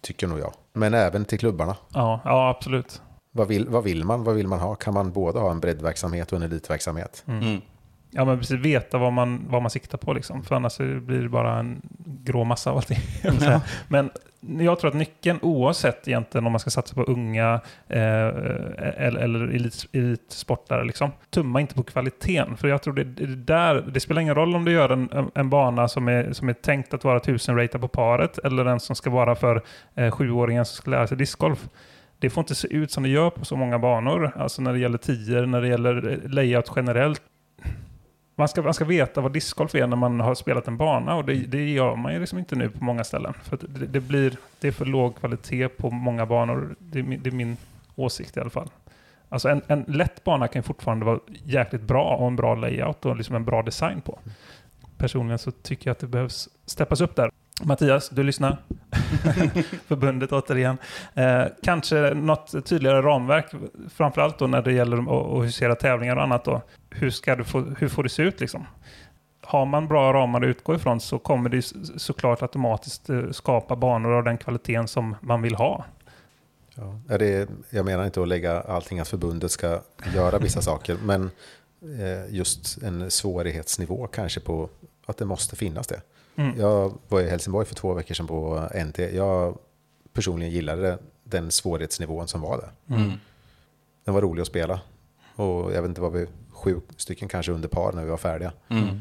[0.00, 0.52] tycker nog jag.
[0.72, 1.76] Men även till klubbarna.
[1.92, 3.02] Ja, ja, absolut.
[3.30, 4.24] Vad vill, vad vill man?
[4.24, 4.74] Vad vill man ha?
[4.74, 7.24] Kan man både ha en breddverksamhet och en elitverksamhet?
[7.26, 7.60] Mm.
[8.16, 10.42] Ja, men precis veta vad man, vad man siktar på liksom.
[10.44, 11.82] För annars blir det bara en
[12.24, 12.98] grå massa av allting.
[13.40, 13.60] Ja.
[13.88, 14.10] men
[14.58, 19.48] jag tror att nyckeln, oavsett egentligen om man ska satsa på unga eh, eller, eller
[19.48, 22.56] elit, elitsportare, liksom, tumma inte på kvaliteten.
[22.56, 25.50] För jag tror det, det, där, det spelar ingen roll om du gör en, en
[25.50, 28.96] bana som är, som är tänkt att vara 1000 rated på paret eller den som
[28.96, 29.62] ska vara för
[29.94, 31.68] eh, sjuåringen som ska lära sig discgolf.
[32.18, 34.32] Det får inte se ut som det gör på så många banor.
[34.36, 37.22] Alltså när det gäller tior, när det gäller eh, layout generellt.
[38.36, 41.24] Man ska, man ska veta vad discgolf är när man har spelat en bana och
[41.24, 43.34] det, det gör man ju liksom inte nu på många ställen.
[43.42, 46.76] För det, det, blir, det är för låg kvalitet på många banor.
[46.78, 47.56] Det är, min, det är min
[47.94, 48.68] åsikt i alla fall.
[49.28, 53.16] Alltså en, en lätt bana kan fortfarande vara jäkligt bra och en bra layout och
[53.16, 54.18] liksom en bra design på.
[54.98, 57.30] Personligen så tycker jag att det behövs steppas upp där.
[57.62, 58.58] Mattias, du lyssnar.
[59.86, 60.78] Förbundet återigen.
[61.14, 63.52] Eh, kanske något tydligare ramverk,
[63.94, 64.96] framförallt då när det gäller
[65.38, 66.44] att husera tävlingar och annat.
[66.44, 66.62] Då.
[66.90, 68.66] Hur, ska du få, hur får det se ut liksom?
[69.40, 71.62] Har man bra ramar att utgå ifrån så kommer det
[71.96, 75.84] såklart automatiskt eh, skapa banor av den kvaliteten som man vill ha.
[76.74, 77.00] Ja.
[77.08, 79.80] Är det, jag menar inte att lägga allting att förbundet ska
[80.14, 81.30] göra vissa saker, men
[81.82, 84.68] eh, just en svårighetsnivå kanske på
[85.06, 86.00] att det måste finnas det.
[86.36, 86.60] Mm.
[86.60, 88.98] Jag var i Helsingborg för två veckor sedan på NT.
[88.98, 89.58] Jag
[90.12, 92.96] personligen gillade den svårighetsnivån som var där.
[92.96, 93.12] Mm.
[94.04, 94.80] Den var rolig att spela.
[95.34, 98.52] Och jag vet inte, var vi sju stycken kanske under par när vi var färdiga.
[98.68, 99.00] Mm.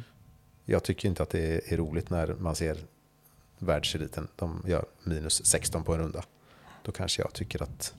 [0.65, 2.77] Jag tycker inte att det är roligt när man ser
[3.57, 4.27] världseliten.
[4.35, 6.23] De gör minus 16 på en runda.
[6.83, 7.93] Då kanske jag tycker att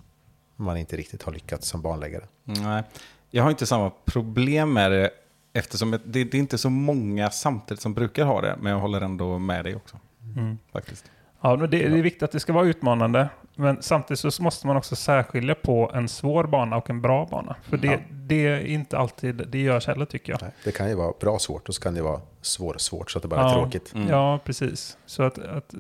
[0.57, 2.25] man inte riktigt har lyckats som banläggare.
[2.45, 2.83] Nej,
[3.31, 5.11] jag har inte samma problem med det
[5.55, 8.57] eftersom det, det är inte så många samtidigt som brukar ha det.
[8.61, 9.97] Men jag håller ändå med dig också.
[10.37, 10.59] Mm.
[10.73, 11.11] faktiskt.
[11.41, 13.29] Ja, men det, det är viktigt att det ska vara utmanande.
[13.57, 17.57] Men samtidigt så måste man också särskilja på en svår bana och en bra bana.
[17.63, 17.99] För det, Ja.
[18.11, 20.43] det är inte alltid det görs heller tycker jag.
[20.43, 23.19] Nej, det kan ju vara bra svårt och så kan det vara svår svårt så
[23.19, 23.53] att det bara är Ja.
[23.55, 23.95] tråkigt.
[23.95, 24.09] Mm.
[24.09, 24.97] Ja, precis.
[25.07, 25.75] Så att, att,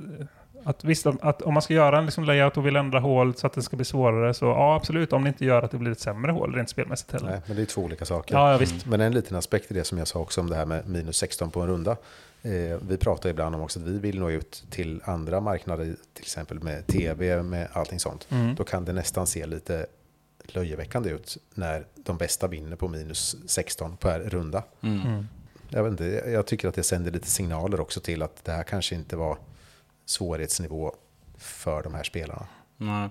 [0.64, 3.46] att visst, att, om man ska göra en liksom layout och vill ändra hål så
[3.46, 5.12] att det ska bli svårare, så ja, absolut.
[5.12, 7.30] Om det inte gör att det blir ett sämre hål rent spelmässigt heller.
[7.30, 8.34] Nej, men det är två olika saker.
[8.34, 8.86] Ja, ja, visst.
[8.86, 11.16] Men en liten aspekt i det som jag sa också om det här med minus
[11.16, 11.96] 16 på en runda.
[12.42, 16.22] Eh, vi pratar ibland om också att vi vill nå ut till andra marknader, till
[16.22, 18.26] exempel med tv, med allting sånt.
[18.30, 18.54] Mm.
[18.54, 19.86] Då kan det nästan se lite
[20.46, 24.62] löjeväckande ut när de bästa vinner på minus 16 per runda.
[24.80, 25.00] Mm.
[25.00, 25.28] Mm.
[25.68, 28.62] Jag, vet inte, jag tycker att det sänder lite signaler också till att det här
[28.62, 29.38] kanske inte var
[30.06, 30.92] svårighetsnivå
[31.38, 32.46] för de här spelarna.
[32.76, 33.08] Nej.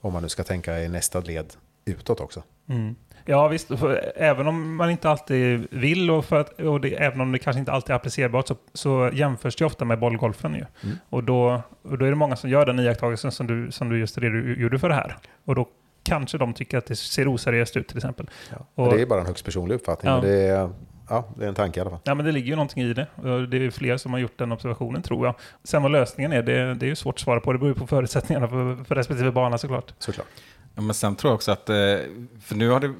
[0.00, 2.42] Om man nu ska tänka i nästa led utåt också.
[2.68, 2.94] Mm.
[3.24, 7.20] Ja visst, för även om man inte alltid vill och, för att, och det, även
[7.20, 10.64] om det kanske inte alltid är applicerbart så, så jämförs det ofta med bollgolfen ju.
[10.84, 10.96] Mm.
[11.08, 13.98] Och, då, och då är det många som gör den iakttagelsen som du, som du
[13.98, 15.16] just redogjorde för det här.
[15.44, 15.68] Och då
[16.02, 18.30] kanske de tycker att det ser oseriöst ut till exempel.
[18.50, 18.56] Ja.
[18.74, 20.12] Och- det är bara en högst personlig uppfattning.
[20.12, 20.20] Ja.
[20.20, 20.70] Men det, är,
[21.08, 22.00] ja, det är en tanke i alla fall.
[22.04, 23.06] Ja men det ligger ju någonting i det.
[23.50, 25.34] Det är fler som har gjort den observationen tror jag.
[25.64, 27.52] Sen vad lösningen är, det, det är ju svårt att svara på.
[27.52, 29.94] Det beror ju på förutsättningarna för, för respektive bana såklart.
[29.98, 30.26] Såklart.
[30.74, 31.76] Ja, men sen tror jag också att, eh,
[32.40, 32.94] för nu, har det,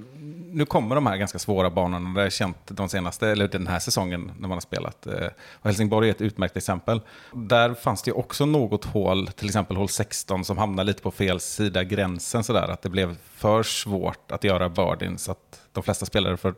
[0.53, 3.67] nu kommer de här ganska svåra banorna, det har jag känt de senaste, eller den
[3.67, 5.07] här säsongen när man har spelat.
[5.07, 5.13] eh,
[5.53, 7.01] Och Helsingborg är ett utmärkt exempel.
[7.33, 11.11] Där fanns det ju också något hål, till exempel hål 16, som hamnade lite på
[11.11, 15.83] fel sida gränsen sådär, att det blev för svårt att göra birdien, så att de
[15.83, 16.55] flesta spelade för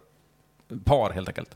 [0.85, 1.54] par helt enkelt.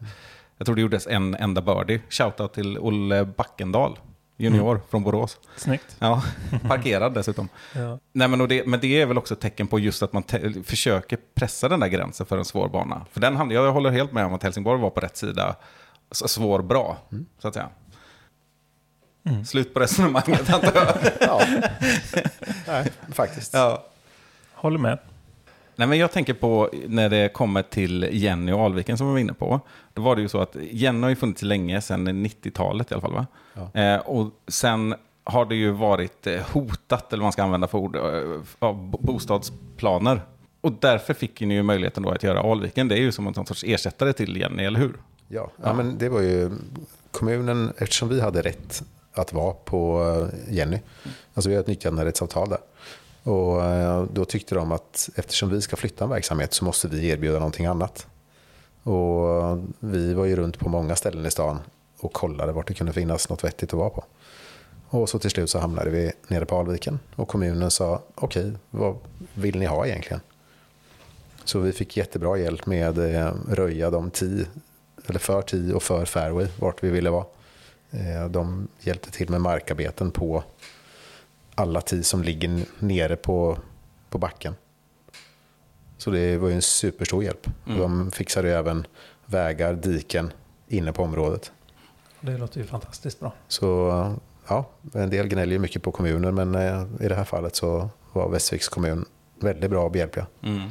[0.59, 2.01] Jag tror det gjordes en enda birdie.
[2.11, 3.99] Shoutout till Olle Backendal,
[4.37, 5.39] junior från Borås.
[5.57, 5.97] Snyggt.
[5.99, 6.23] Ja,
[6.69, 7.49] parkerad dessutom.
[7.75, 7.99] Ja.
[8.13, 10.23] Nej, men, och det, men det är väl också ett tecken på just att man
[10.23, 13.07] te- försöker pressa den där gränsen för en svår bana.
[13.13, 15.57] För den hamnade, jag håller helt med om att Helsingborg var på rätt sida,
[16.13, 16.99] svår bra,
[17.39, 17.69] så att säga.
[19.27, 19.45] Mm.
[19.45, 20.97] Slut på resonemanget, antar jag.
[21.21, 21.41] Ja,
[22.67, 23.55] Nej, faktiskt.
[23.55, 23.85] ja.
[24.55, 24.99] Håller med.
[25.77, 29.19] Nej, men jag tänker på när det kommer till Jenny och Alviken som vi var
[29.21, 29.61] inne på.
[29.95, 33.01] Då var det ju så att Jenny har ju funnits länge, sedan 90-talet i alla
[33.01, 33.13] fall.
[33.13, 33.27] Va?
[33.55, 33.81] Ja.
[33.81, 37.79] Eh, och sen har det ju varit eh, hotat, eller vad man ska använda för
[37.79, 38.03] ord, eh,
[38.59, 40.21] av bo- bostadsplaner.
[40.61, 42.89] Och därför fick ni ju möjligheten då att göra Alviken.
[42.89, 44.95] Det är ju som en sorts ersättare till Jenny, eller hur?
[45.29, 46.51] Ja, ja, men det var ju
[47.11, 48.83] kommunen, eftersom vi hade rätt
[49.13, 50.03] att vara på
[50.49, 50.79] eh, Jenny,
[51.35, 52.59] alltså vi har ett nyttjanderättsavtal där.
[53.25, 57.09] Och eh, då tyckte de att eftersom vi ska flytta en verksamhet så måste vi
[57.09, 58.07] erbjuda någonting annat.
[58.83, 61.59] Och eh, vi var ju runt på många ställen i stan
[61.99, 64.05] och kollade vart det kunde finnas något vettigt att vara på.
[64.89, 68.97] Och så till slut så hamnade vi nere på Alviken och kommunen sa okej, vad
[69.35, 70.21] vill ni ha egentligen?
[71.45, 74.47] Så vi fick jättebra hjälp med att röja de tio,
[75.07, 77.25] eller för tio och för fairway, vart vi ville vara.
[78.31, 80.45] De hjälpte till med markarbeten på
[81.55, 83.59] alla tee som ligger nere på,
[84.11, 84.55] på backen.
[85.97, 87.47] Så det var ju en superstor hjälp.
[87.67, 87.79] Mm.
[87.79, 88.87] De fixade ju även
[89.27, 90.33] vägar, diken
[90.69, 91.53] inne på området.
[92.21, 93.33] Det låter ju fantastiskt bra.
[93.49, 93.91] Så
[94.49, 97.89] ja, en del gnäller ju mycket på kommuner, men eh, i det här fallet så
[98.13, 99.05] var Västerviks kommun
[99.41, 100.27] väldigt bra och behjälpliga.
[100.43, 100.71] Mm.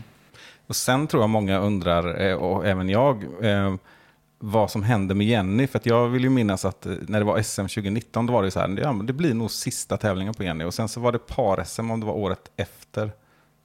[0.68, 3.76] Och sen tror jag många undrar, eh, och även jag, eh,
[4.46, 5.68] vad som hände med Jenny.
[5.68, 8.52] För jag vill ju minnas att eh, när det var SM 2019, då var det
[8.52, 10.64] så här, ja, det blir nog sista tävlingen på Jenny.
[10.64, 13.12] Och sen så var det par-SM om det var året efter.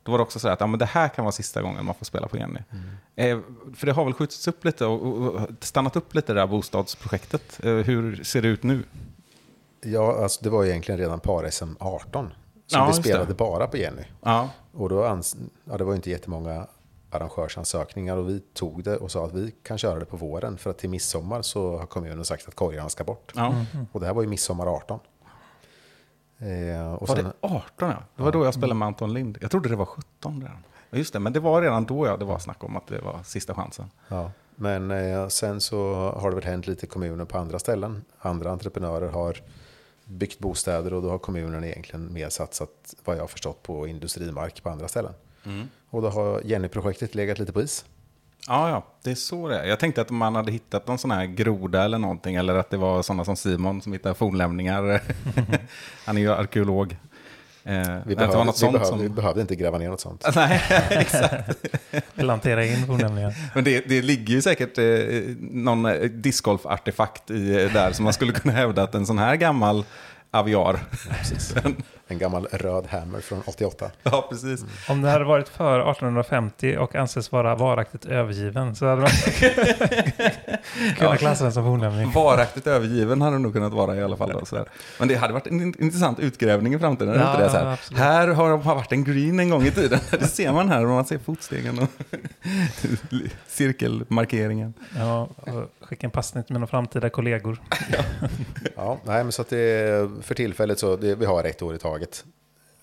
[0.03, 1.85] Då var det också så här att ja, men det här kan vara sista gången
[1.85, 2.61] man får spela på Jenny.
[3.17, 3.39] Eh,
[3.77, 6.47] för det har väl skjutits upp lite och, och, och stannat upp lite det där
[6.47, 7.61] bostadsprojektet.
[7.65, 8.85] Eh, hur ser det ut nu?
[9.81, 12.27] Ja, alltså det var egentligen redan par-SM 18
[12.67, 14.03] som Ja, vi spelade bara på Jenny.
[14.23, 16.67] Ja, Och då ans- ja, det var inte jättemånga
[17.11, 20.71] arrangörsansökningar och vi tog det och sa att vi kan köra det på våren för
[20.71, 23.33] att till midsommar så har kommunen sagt att korgarna ska bort.
[23.37, 23.55] ja.
[23.93, 25.01] Och det här var ju midsommar 18.
[26.39, 27.97] Eh, och Var sen, det 18 ja?
[28.17, 29.39] Det var då jag spelade Mountain Lind.
[29.41, 30.65] Jag trodde det var 17 redan.
[30.91, 33.21] Just det, men det var redan då ja, det var snack om att det var
[33.25, 33.91] sista chansen.
[34.09, 38.05] ja, men eh, sen så har det väl hänt lite i kommuner på andra ställen.
[38.19, 39.37] Andra entreprenörer har
[40.05, 44.63] byggt bostäder och då har kommunen egentligen mer satsat, vad jag har förstått, på industrimark
[44.63, 45.13] på andra ställen.
[45.91, 47.85] Och då har Jenny-projektet legat lite på is.
[48.47, 49.65] Ja, ja, det är så det är.
[49.65, 52.77] Jag tänkte att man hade hittat någon sån här groda eller någonting, eller att det
[52.77, 55.03] var sådana som Simon som hittar fornlämningar.
[56.05, 56.97] Han är ju arkeolog.
[57.65, 59.15] Eh, Vi, behövde, var något vi, sånt behövde, vi som...
[59.15, 60.25] behövde inte gräva ner något sånt.
[60.35, 61.67] Nej, exakt.
[62.15, 63.35] Plantera in fornlämningar.
[63.55, 64.85] Men det, det ligger ju säkert eh,
[65.41, 69.37] någon eh, discgolf-artefakt i, eh, där som man skulle kunna hävda att en sån här
[69.37, 69.85] gammal
[70.31, 70.81] aviar,
[72.11, 73.91] En gammal röd Hammer från 88.
[74.03, 74.65] Ja, precis.
[74.89, 79.11] Om det hade varit före 1850 och anses vara varaktigt övergiven så hade man
[80.99, 82.11] kunnat klassa den som fornlämning.
[82.13, 84.31] Varaktigt övergiven hade det nog kunnat vara i alla fall.
[84.31, 84.65] Då, så.
[84.99, 87.15] Men det hade varit en in- intressant utgrävning i framtiden.
[87.15, 87.51] Ja, inte det?
[87.51, 87.99] Så här, absolut.
[88.01, 89.99] här har det varit en green en gång i tiden.
[90.11, 91.89] Det ser man här, om man ser fotstegen och
[93.47, 94.75] cirkelmarkeringen.
[94.97, 95.29] Ja,
[95.81, 97.61] skicka en passning till mina framtida kollegor.
[98.77, 101.79] Ja, nej, men så att det för tillfället så det, vi har ett år i
[101.79, 101.98] taget.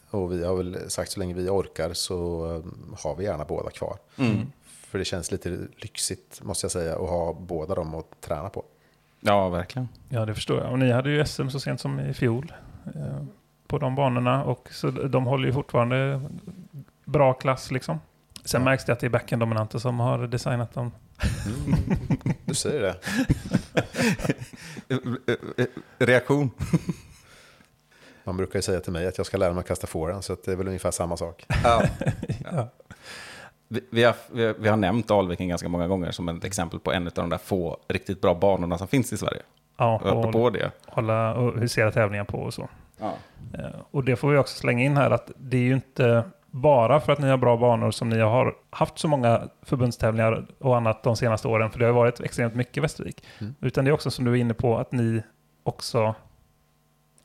[0.09, 3.69] Och vi har väl sagt så länge vi orkar så eh, har vi gärna båda
[3.69, 3.97] kvar.
[4.17, 4.51] Mm.
[4.65, 8.63] För det känns lite lyxigt måste jag säga att ha båda dem att träna på.
[9.19, 9.89] Ja, verkligen.
[10.09, 10.71] Ja, det förstår jag.
[10.71, 12.53] Och ni hade ju SM så sent som i fjol
[12.95, 13.23] eh,
[13.67, 14.43] på de banorna.
[14.43, 16.21] Och så de håller ju fortfarande
[17.05, 17.99] bra klass liksom.
[18.45, 18.65] Sen Ja.
[18.65, 20.91] märks det att det är backend-dominanter som har designat dem.
[22.45, 22.95] Du säger det.
[26.05, 26.51] Reaktion.
[28.25, 30.33] Man brukar ju säga till mig att jag ska lära mig att kasta forehand så
[30.33, 31.45] att det är väl ungefär samma sak.
[31.63, 31.83] Ja.
[32.51, 32.67] Ja.
[33.67, 36.79] Vi, vi, har, vi, har, vi har nämnt Alviken ganska många gånger som ett exempel
[36.79, 39.41] på en av de där få riktigt bra banorna som finns i Sverige.
[39.77, 40.71] Ja, Och och det.
[40.87, 42.69] hålla och husera tävlingar på och så.
[42.99, 43.13] Ja.
[43.53, 46.99] Eh, Och det får vi också slänga in här att det är ju inte bara
[46.99, 51.03] för att ni har bra banor som ni har haft så många förbundstävlingar och annat
[51.03, 53.23] de senaste åren, för det har varit extremt mycket i Västervik.
[53.41, 53.55] Mm.
[53.61, 55.23] Utan det är också som du är inne på att ni
[55.63, 56.15] också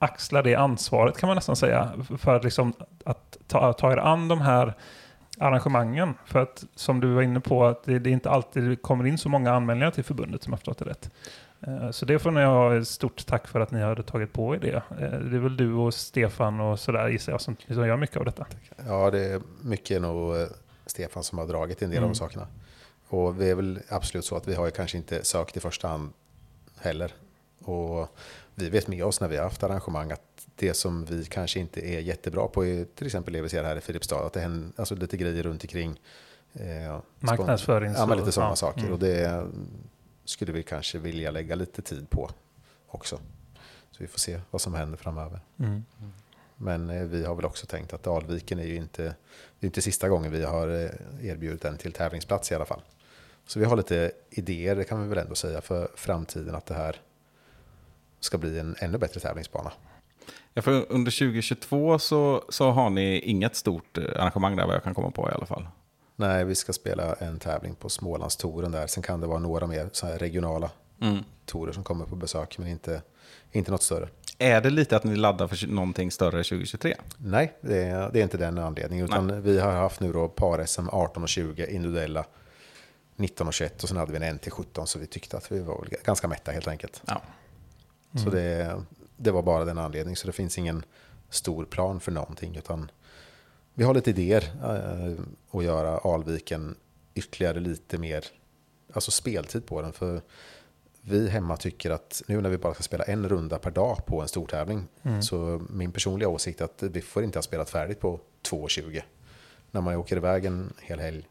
[0.03, 2.73] axlar det ansvaret kan man nästan säga, för att, liksom,
[3.05, 4.75] att ta, ta er an de här
[5.39, 6.15] arrangemangen.
[6.27, 9.19] För att som du var inne på, att det, det är inte alltid kommer in
[9.19, 11.11] så många anmälningar till förbundet som jag förstått det rätt.
[11.67, 14.55] Eh, Så det får ni ha ett stort tack för att ni har tagit på
[14.55, 14.73] er det.
[14.77, 18.17] Eh, Det är väl du och Stefan och sådär gissar jag som, som gör mycket
[18.17, 18.47] av detta.
[18.87, 20.47] Ja, det är mycket nog eh,
[20.87, 22.13] Stefan som har dragit en del av Mm.
[22.13, 22.47] de sakerna.
[23.09, 25.89] Och det är väl absolut så att vi har ju kanske inte sökt i första
[25.89, 26.13] hand
[26.81, 27.13] heller.
[27.65, 28.09] Och
[28.61, 31.81] vi vet med oss när vi har haft arrangemang att det som vi kanske inte
[31.81, 34.71] är jättebra på är till exempel det vi ser här i Filipstad, att det händer
[34.77, 36.01] alltså lite grejer runt omkring.
[36.53, 37.93] Eh, Marknadsföring.
[37.93, 38.81] Ja, men lite sådana ja, saker.
[38.81, 38.93] mm.
[38.93, 39.47] Och det
[40.25, 42.31] skulle vi kanske vilja lägga lite tid på
[42.87, 43.17] också.
[43.91, 45.41] Så vi får se vad som händer framöver.
[45.59, 45.85] Mm.
[46.57, 49.83] Men eh, vi har väl också tänkt att Alviken är ju inte, det är inte
[49.83, 52.83] sista gången vi har eh, erbjudit en till tävlingsplats i alla fall.
[53.47, 56.75] Så vi har lite idéer, det kan vi väl ändå säga, för framtiden att det
[56.75, 56.97] här
[58.21, 59.73] ska bli en ännu bättre tävlingsbana.
[60.55, 64.83] Ja, för under 2022 så, så har ni inget stort eh, arrangemang där vad jag
[64.85, 65.69] kan komma på i alla fall.
[66.17, 68.87] Nej, vi ska spela en tävling på Smålandstouren där.
[68.87, 70.71] Sen kan det vara några mer så här regionala
[71.03, 71.25] Mm.
[71.45, 73.03] tourer som kommer på besök, men inte,
[73.53, 74.09] inte något större.
[74.39, 76.97] Är det lite att ni laddar för någonting större 2023?
[77.17, 79.05] Nej, det är, det är inte den anledningen.
[79.05, 82.25] Utan vi har haft nu då par-SM 18 och 20 individuella
[83.17, 85.61] 19 och 21 och sen hade vi en till 17 så vi tyckte att vi
[85.61, 87.03] var ganska mätta helt enkelt.
[87.07, 87.23] Ja.
[88.15, 88.83] Så det,
[89.17, 90.17] det var bara den anledningen.
[90.17, 90.85] Så det finns ingen
[91.29, 92.91] stor plan för någonting utan
[93.75, 95.25] vi har lite idéer eh,
[95.59, 96.75] att göra Alviken
[97.15, 98.25] ytterligare lite mer
[98.93, 99.93] alltså speltid på den.
[99.93, 100.21] För
[101.03, 104.21] vi hemma tycker att nu när vi bara ska spela en runda per dag på
[104.23, 105.23] en stortävling Mm.
[105.23, 108.21] så min personliga åsikt är att vi får inte ha spelat färdigt på
[108.51, 109.03] 2.20.
[109.71, 111.29] När man åker iväg en hel helg,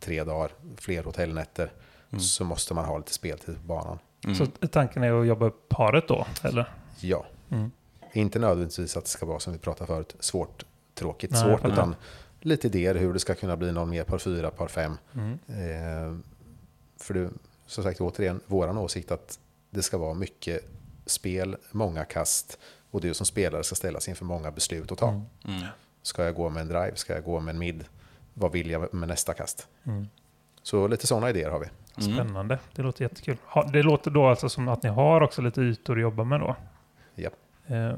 [0.00, 1.72] tre dagar, fler hotellnätter
[2.20, 3.98] så måste man ha lite speltid på banan.
[4.24, 4.36] Mm.
[4.36, 6.72] Så tanken är att jobba paret då, eller?
[7.00, 7.70] Ja, Mm.
[8.12, 11.94] inte nödvändigtvis att det ska vara som vi pratade förut, svårt, tråkigt, Nej, svårt, utan
[12.40, 14.98] lite idéer hur det ska kunna bli någon mer par fyra, par fem.
[15.14, 15.32] Mm.
[15.48, 16.18] Eh,
[16.96, 17.30] för det,
[17.66, 19.38] som sagt, återigen, våran åsikt att
[19.70, 20.60] det ska vara mycket
[21.06, 22.58] spel, många kast
[22.90, 25.08] och du som spelare ska ställas inför många beslut att ta.
[25.08, 25.22] Mm.
[25.44, 25.62] Mm.
[26.02, 26.92] Ska jag gå med en drive?
[26.96, 27.84] Ska jag gå med en mid?
[28.34, 29.66] Vad vill jag med nästa kast?
[29.84, 30.06] Mm.
[30.62, 31.66] Så lite sådana idéer har vi.
[31.98, 32.14] Mm.
[32.14, 32.58] Spännande.
[32.74, 33.36] Det låter jättekul.
[33.72, 36.56] Det låter då alltså som att ni har också lite ytor att jobba med då?
[37.14, 37.30] Ja.
[37.66, 37.94] Eh,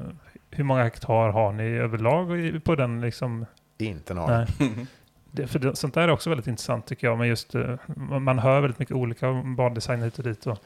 [0.51, 2.27] hur många hektar har ni överlag
[2.63, 3.45] på den liksom?
[3.77, 4.47] Inte en aning.
[4.59, 4.87] Nej.
[5.31, 7.17] Det, för det, sånt där är också väldigt intressant tycker jag.
[7.17, 7.75] Men just, eh,
[8.19, 10.47] man hör väldigt mycket olika bandesign hit och dit.
[10.47, 10.57] Och,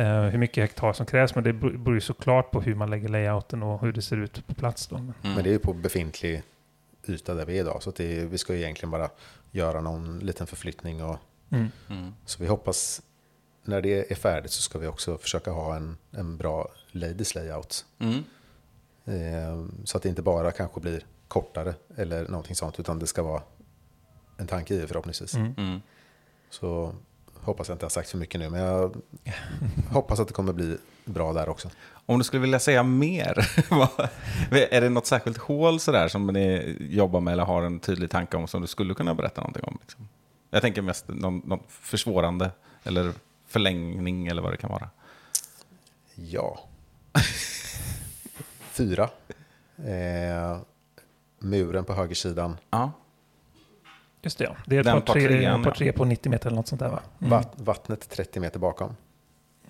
[0.00, 1.34] eh, hur mycket hektar som krävs.
[1.34, 4.46] Men det beror ju såklart på hur man lägger layouten och hur det ser ut
[4.46, 4.86] på plats.
[4.86, 4.96] Då.
[4.96, 5.34] Men, Mm.
[5.34, 6.42] Men det är ju på befintlig
[7.08, 7.82] yta där vi är idag.
[7.82, 9.08] Så att det vi ska ju egentligen bara
[9.50, 11.04] göra någon liten förflyttning.
[11.04, 11.16] Och,
[11.50, 11.68] mm.
[11.88, 12.14] Mm.
[12.24, 13.02] så vi hoppas
[13.64, 17.84] när det är färdigt så ska vi också försöka ha en, en bra ladies layout.
[17.98, 18.24] Mm.
[19.04, 22.80] Eh, så att det inte bara kanske blir kortare eller någonting sånt.
[22.80, 23.42] Utan det ska vara
[24.36, 25.34] en tanke i det förhoppningsvis.
[25.34, 25.54] Mm.
[25.56, 25.80] Mm.
[26.50, 26.94] Så
[27.34, 28.50] hoppas jag inte har sagt för mycket nu.
[28.50, 28.96] Men jag
[29.90, 31.70] hoppas att det kommer bli bra där också.
[32.06, 33.38] Om du skulle vilja säga mer,
[34.74, 38.36] är det något särskilt hål sådär som ni jobbar med eller har en tydlig tanke
[38.36, 39.78] om som du skulle kunna berätta någonting om?
[39.80, 40.08] Liksom?
[40.50, 42.50] Jag tänker mest någon, någon försvårande
[42.84, 43.12] eller
[43.46, 44.90] förlängning eller vad det kan vara.
[46.14, 46.60] Ja.
[48.70, 49.10] Fyra.
[49.76, 50.58] Eh,
[51.38, 52.56] muren på högersidan.
[52.70, 52.92] Ja.
[54.22, 54.56] Just det, ja.
[54.66, 55.74] Det är ett par tre, portréan, par ja.
[55.74, 57.00] tre på 90 meter eller något sånt där va?
[57.18, 57.30] Mm.
[57.30, 58.96] Vatt, vattnet 30 meter bakom.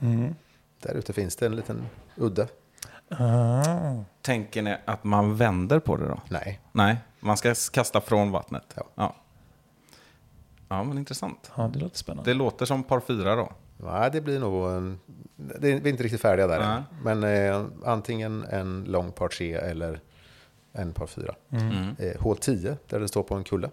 [0.00, 0.34] Mm.
[0.82, 1.86] Där ute finns det en liten
[2.16, 2.48] udde.
[3.08, 4.04] Ah.
[4.22, 6.20] Tänker ni att man vänder på det då?
[6.28, 8.74] Nej, Nej, man ska kasta från vattnet.
[8.76, 8.84] Ja.
[8.94, 9.14] Ja,
[10.68, 11.50] ja men intressant.
[11.56, 12.30] Ja, det låter spännande.
[12.30, 13.52] Det låter som par fyra då.
[13.76, 14.98] Nej, det blir nog en...
[15.36, 16.82] Det är, vi är inte riktigt färdiga där än.
[17.02, 20.00] Men eh, antingen en lång par 3 eller
[20.72, 21.34] en par 4.
[21.50, 21.96] Mm.
[21.98, 23.70] Eh, hål 10, där det står på en kulle.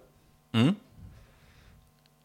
[0.52, 0.76] Mm.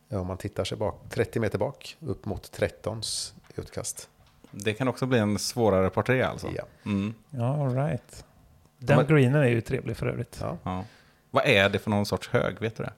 [0.09, 4.09] Ja, om man tittar sig bak, 30 meter bak, upp mot 13s utkast.
[4.50, 6.48] Det kan också bli en svårare par tre alltså.
[6.56, 6.62] Ja.
[6.85, 7.14] Mm.
[7.30, 8.24] Ja, all right.
[8.78, 10.38] Den Men- greenen är ju trevlig för övrigt.
[10.40, 10.85] Ja, Ja.
[11.30, 12.92] Vad är det för någon sorts hög, vet du det?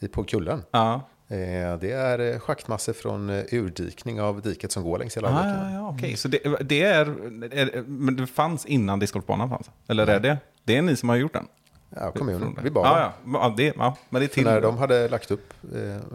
[0.00, 0.62] I- på kullen.
[0.70, 5.28] Ja, Eh, det är eh, schaktmassor från eh, urdikning av diket som går längs hela
[5.28, 6.16] ah, ja, ja okej.
[6.16, 7.06] Så det, det är,
[7.54, 7.82] är...
[7.82, 9.70] Men det fanns innan discgolfbanan fanns?
[9.88, 10.38] Eller är det?
[10.64, 11.46] Det är ni som har gjort den?
[11.90, 12.58] Ja, kommunen.
[12.62, 12.94] Vi bad dem.
[13.32, 13.40] ja.
[13.42, 14.44] ja, det, ja, men det är För till.
[14.44, 15.54] när de hade lagt upp,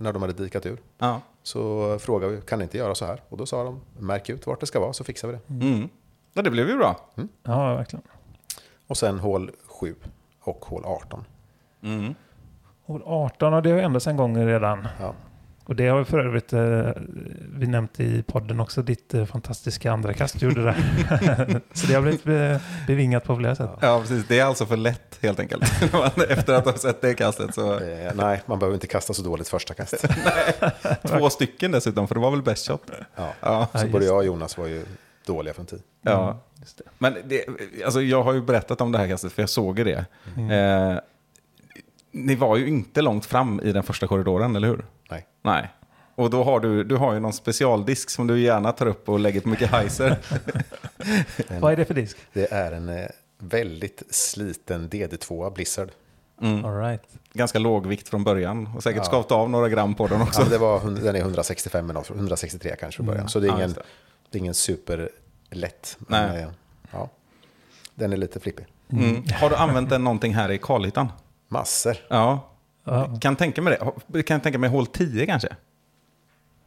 [0.02, 1.22] när de hade dikat ur, Ja.
[1.44, 3.22] så frågade vi, kan ni inte göra så här?
[3.30, 5.66] Och då sa de, märk ut vart det ska vara så fixar vi det.
[5.66, 5.90] Mm.
[6.34, 7.00] ja, det blev ju bra.
[7.44, 8.04] Ja, verkligen.
[8.88, 9.96] Och sen hål 7
[10.42, 11.26] och hål 18.
[11.84, 12.16] Mm.
[12.86, 14.88] Hål 18 har det har ju ändrats en gång redan.
[15.00, 15.14] Ja.
[15.66, 16.90] Och det har vi för övrigt eh,
[17.58, 21.62] vi nämnt i podden också, ditt eh, fantastiska andra kast du gjorde där.
[21.74, 23.70] Så det har blivit be, bevingat på flera sätt.
[23.80, 24.28] Ja, precis.
[24.28, 25.64] Det är alltså för lätt helt enkelt.
[26.30, 27.80] Efter att ha sett det kastet så...
[27.80, 30.06] Eh, nej, man behöver inte kasta så dåligt första kast.
[31.04, 32.92] Två stycken dessutom, för det var väl best shot?
[33.16, 33.34] Ja.
[33.40, 33.68] Ja.
[33.74, 34.86] Så både jag och Jonas var ju
[35.26, 35.82] dåliga från tid.
[36.02, 36.40] ja.
[36.60, 36.84] Just det.
[36.98, 37.46] Men det,
[37.86, 40.06] alltså jag har ju berättat om det här kastet, för jag såg det.
[40.38, 41.00] Eh,
[42.14, 44.86] ni var ju inte långt fram i den första korridoren, eller hur?
[45.12, 45.28] Nej.
[45.42, 45.70] Nej.
[46.16, 49.20] Och då har du, du har ju någon specialdisk som du gärna tar upp och
[49.20, 50.18] lägger på mycket heiser.
[51.60, 52.18] Vad är det för disk?
[52.34, 53.06] Det är en eh,
[53.38, 55.90] väldigt sliten DD2 Blizzard.
[56.42, 56.66] Mm.
[56.66, 57.02] All right.
[57.34, 59.04] Ganska låg vikt från början och säkert Ja.
[59.10, 60.42] skavt av några gram på den också.
[60.42, 63.30] Ja, det var, den är 165 eller något, 163 kanske från början.
[63.30, 63.84] Så det är Ja, ingen, just det.
[64.30, 65.98] det är ingen superlätt.
[66.08, 66.42] Nej.
[66.42, 66.48] eh,
[66.92, 67.10] ja,
[67.96, 68.66] den är lite flippig.
[68.92, 69.24] Mm.
[69.42, 71.12] Har du använt den någonting här i Kalhyttan?
[71.54, 71.96] Massor.
[72.08, 72.50] Ja.
[72.84, 73.18] Ja.
[73.22, 74.24] Kan tänka mig det.
[74.24, 75.56] Kan tänka mig hål 10 kanske?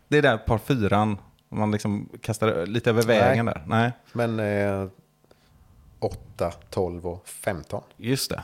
[0.08, 1.18] Det är där par fyran,
[1.48, 3.62] om man liksom kastar lite över vägen där.
[3.66, 4.88] Nej, Men eh,
[5.98, 7.82] 8, 12 och 15.
[7.96, 8.42] just det.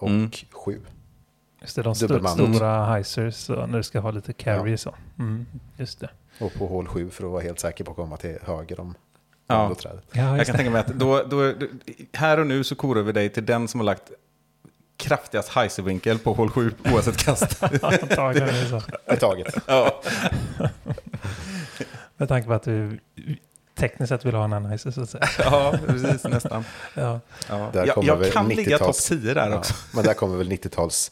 [0.00, 0.30] Och Mm.
[0.50, 0.80] 7.
[1.60, 4.94] Just det, de stora heisers så när du ska ha lite carry så.
[5.18, 5.46] Mm,
[5.76, 6.10] just det.
[6.40, 8.94] Och på hål 7 för att vara helt säker på att komma till höger om
[9.46, 9.68] Ja.
[9.68, 9.74] ja.
[9.74, 10.04] trädet.
[10.12, 10.58] Ja, Jag kan det.
[10.58, 11.54] tänka mig att då, då,
[12.12, 14.12] här och nu så korar vi dig till den som har lagt
[15.02, 17.62] kraftigast heiservinkel på hål 7 oavsett kast.
[17.82, 18.82] Antagligen så.
[19.16, 19.54] Taget.
[19.66, 20.00] ja.
[22.16, 22.98] Med tanke på att du
[23.74, 25.28] tekniskt sett vill ha en annan så att säga.
[25.38, 26.64] ja, precis nästan.
[26.94, 27.20] Ja.
[27.48, 27.70] Ja.
[27.72, 29.74] Där Jag, kommer jag väl kan ligga topp 90-tals 10 där Ja, också.
[29.94, 31.10] men där kommer väl 90-tals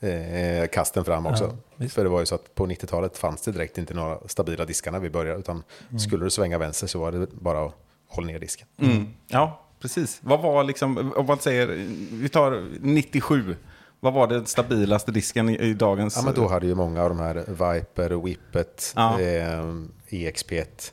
[0.00, 1.56] eh, kasten fram också.
[1.76, 1.88] Ja.
[1.88, 4.92] För det var ju så att på 90-talet fanns det direkt inte några stabila diskar
[4.92, 5.38] när vi började.
[5.40, 5.62] Utan
[5.98, 7.74] skulle du svänga vänster så var det bara att
[8.08, 8.66] hålla ner disken.
[8.78, 9.14] Mm.
[9.28, 10.20] Ja, precis.
[10.22, 11.66] Vad var liksom, om man säger,
[12.12, 13.56] vi tar 97.
[14.00, 16.16] Vad var den stabilaste disken i, i dagens?
[16.16, 19.20] Ja, men då hade ju många av de här Viper, Whippet, Ja.
[19.20, 19.64] eh,
[20.08, 20.92] EXP1.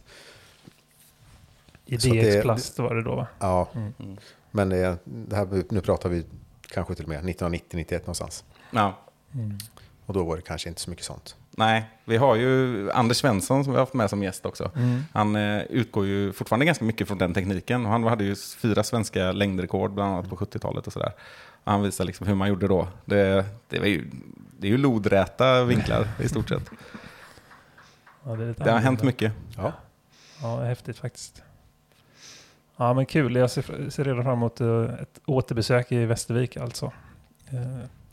[1.86, 3.28] I Så att DX det- Plast var det då va?
[3.40, 4.18] Ja, Mm.
[4.52, 6.26] men eh, det här, nu pratar vi
[6.62, 8.44] kanske till och med 1990-91 någonstans.
[8.72, 9.00] Ja.
[10.06, 11.36] Och då var det kanske inte så mycket sånt.
[11.60, 14.72] Nej, vi har ju Anders Svensson som vi har haft med som gäst också.
[14.76, 15.04] Mm.
[15.14, 17.86] Han eh, utgår ju fortfarande ganska mycket från den tekniken.
[17.86, 21.12] Och han hade ju fyra svenska längdrekord, bland annat på 70-talet och sådär.
[21.64, 22.88] Han visar liksom hur man gjorde då.
[23.06, 24.10] Det, det, var ju,
[24.60, 26.64] det är ju lodräta vinklar i stort sett.
[28.24, 29.34] Ja, det, är lite Det har hänt mycket.
[29.58, 29.74] Ja,
[30.42, 31.44] Ja, häftigt faktiskt.
[32.78, 33.36] Ja, men kul.
[33.36, 36.92] Jag ser, ser redan fram emot eh, ett återbesök i Västervik alltså.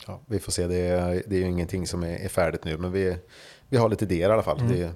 [0.07, 0.67] Ja, vi får se.
[0.67, 3.17] Det är, det är ju ingenting som är, är färdigt nu, men vi,
[3.69, 4.59] vi har lite idéer i alla fall.
[4.59, 4.71] Mm.
[4.71, 4.91] Det,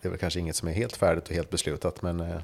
[0.00, 2.40] det är väl kanske inget som är helt färdigt och helt beslutat, men eh,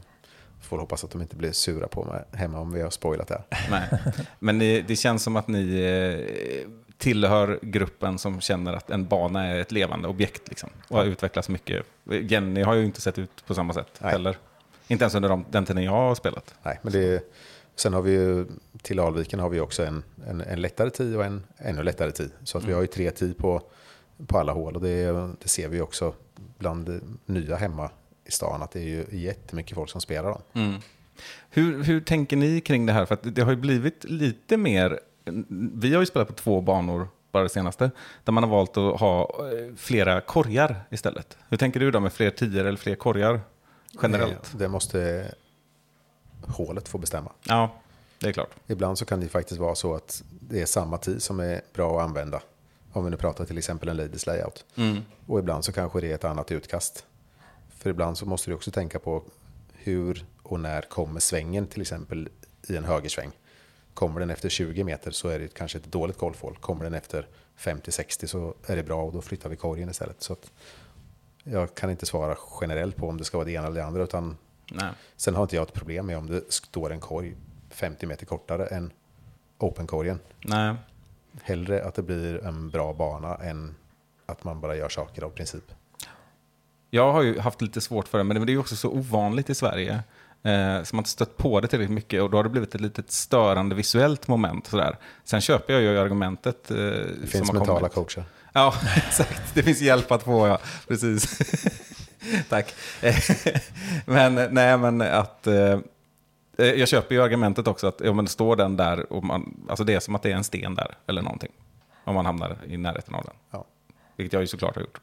[0.61, 3.43] får hoppas att de inte blir sura på mig hemma om vi har spoilat det.
[3.51, 3.71] här.
[3.71, 4.13] Nej.
[4.39, 9.47] Men ni, det känns som att ni eh, tillhör gruppen som känner att en bana
[9.47, 10.49] är ett levande objekt.
[10.49, 11.87] Liksom, och har utvecklats mycket.
[12.05, 14.11] Jenny har ju inte sett ut på samma sätt Nej.
[14.13, 14.37] heller.
[14.89, 16.55] Inte ens under de, den tiden jag har spelat.
[16.63, 17.33] Nej, men det,
[17.81, 18.47] sen har vi ju,
[18.83, 22.31] till Alviken har vi också en, en, en lättare tid och en ännu lättare tid.
[22.45, 23.63] Så att vi har ju tre tid på,
[24.27, 25.13] på alla hål och det,
[25.43, 26.15] det ser vi också
[26.59, 27.91] bland nya hemma
[28.25, 30.43] i stan att det är ju jättemycket folk som spelar dem.
[30.53, 30.81] Mm.
[31.51, 33.07] Hur, hur tänker ni kring det här?
[33.07, 35.01] För att det har ju blivit lite mer...
[35.75, 37.91] Vi har ju spelat på två banor bara det senaste,
[38.25, 41.39] där man har valt att ha eh, flera korgar istället.
[41.49, 43.41] Hur tänker du då med fler tior eller fler korgar
[44.03, 44.59] generellt?
[44.59, 45.31] Det måste
[46.49, 47.33] hålet få bestämma.
[47.45, 47.71] Ja,
[48.19, 48.51] Det är klart.
[48.67, 51.99] Ibland så kan det faktiskt vara så att det är samma tid som är bra
[51.99, 52.43] att använda.
[52.93, 54.65] Om vi nu pratar till exempel en ladies layout.
[54.77, 54.99] Mm.
[55.27, 57.05] Och ibland så kanske det är ett annat utkast.
[57.69, 59.23] För ibland så måste du också tänka på
[59.73, 62.29] hur och när kommer svängen till exempel
[62.69, 63.31] i en högersväng.
[63.95, 66.57] Kommer den efter 20 meter så är det kanske ett dåligt golfhål.
[66.61, 67.29] Kommer den efter
[67.59, 70.23] 50-60 så är det bra och då flyttar vi korgen istället.
[70.23, 70.37] Så
[71.45, 74.03] jag kan inte svara generellt på om det ska vara det ena eller det andra.
[74.03, 74.37] Utan
[74.71, 74.91] Nej.
[75.17, 77.35] sen har inte jag ett problem med om det står en korg
[77.71, 78.91] 50 meter kortare än
[79.59, 80.19] open-korgen.
[80.41, 80.75] Nej.
[81.43, 83.75] Hellre att det blir en bra bana än
[84.27, 85.65] att man bara gör saker av princip.
[86.91, 89.51] Jag har ju haft lite svårt för det, men det är ju också så ovanligt
[89.51, 89.93] i Sverige.
[90.43, 92.75] Eh, så man har inte stött på det tillräckligt mycket och då har det blivit
[92.75, 94.67] ett litet störande visuellt moment.
[94.67, 94.97] Sådär.
[95.25, 96.71] Sen köper jag ju argumentet.
[96.71, 98.25] Eh, Det finns mentala coacher.
[98.53, 99.55] Ja, exakt.
[99.55, 100.59] Det finns hjälp att få, ja.
[100.89, 101.39] Precis.
[102.49, 102.75] Tack.
[104.05, 105.47] men nej, men att...
[105.47, 105.81] Eh,
[106.57, 109.95] jag köper ju argumentet också att ja, men står den där och man, alltså det
[109.95, 111.53] är som att det är en sten där eller någonting.
[112.05, 113.35] Om man hamnar i närheten av den.
[113.51, 113.65] Ja.
[114.17, 115.01] Vilket jag ju såklart har gjort.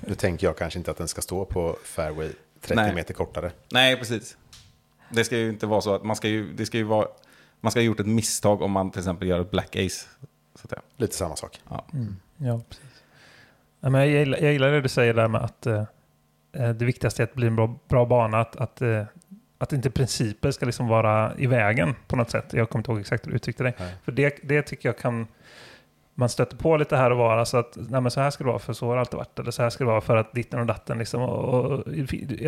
[0.00, 2.30] Nu tänker jag kanske inte att den ska stå på fairway
[2.60, 2.94] 30 Nej.
[2.94, 3.52] meter kortare.
[3.72, 4.36] Nej, precis.
[5.10, 7.08] Det ska ju inte vara så att man ska ju, det ska ju vara,
[7.60, 10.06] man ska ha gjort ett misstag om man till exempel gör ett black ace.
[10.54, 10.82] Så att säga.
[10.96, 11.60] Lite samma sak.
[11.68, 11.84] Ja.
[12.36, 12.93] Ja, precis.
[13.84, 15.82] Ja, men jag, gillar, jag gillar det du säger där med att eh,
[16.52, 18.40] eh, det viktigaste är att blir en bra, bra bana.
[18.40, 19.04] Att, att, eh,
[19.58, 22.52] att inte principer ska liksom vara i vägen på något sätt.
[22.52, 23.74] Jag kommer inte ihåg exakt hur du uttryckte det.
[23.78, 23.94] Nej.
[24.04, 25.26] För det, det tycker jag kan...
[26.16, 27.36] Man stöter på lite här och var.
[27.36, 29.38] Alltså att nej men så här ska det vara för så har det alltid varit.
[29.38, 30.98] Eller så här ska det vara för att ditten och datten.
[30.98, 31.82] Liksom, och, och,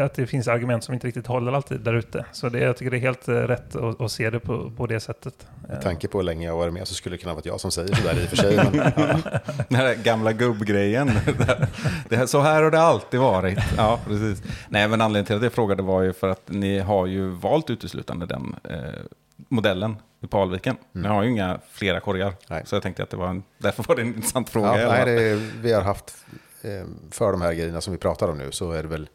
[0.00, 2.24] att det finns argument som inte riktigt håller alltid där ute.
[2.32, 4.86] Så det, jag tycker det är helt eh, rätt att, att se det på, på
[4.86, 5.46] det sättet.
[5.68, 7.60] Med tanke på hur länge jag har varit med så skulle det kunna vara jag
[7.60, 8.56] som säger sådär i och för sig.
[8.72, 11.10] Men, ja, Den här gamla gubbgrejen.
[12.08, 13.58] det här, så här har det alltid varit.
[13.76, 14.42] Ja, precis.
[14.68, 17.70] Nej, men anledningen till att jag frågade var ju för att ni har ju valt
[17.70, 18.78] uteslutande den eh,
[19.36, 20.76] modellen i Palviken.
[20.92, 22.34] Ni har ju inga flera korgar.
[22.48, 22.62] Nej.
[22.66, 24.80] Så jag tänkte att det var en, därför var det en intressant fråga.
[24.80, 26.24] ja, nej, det, vi har haft,
[26.62, 29.08] eh, för de här grejerna som vi pratar om nu så är det väl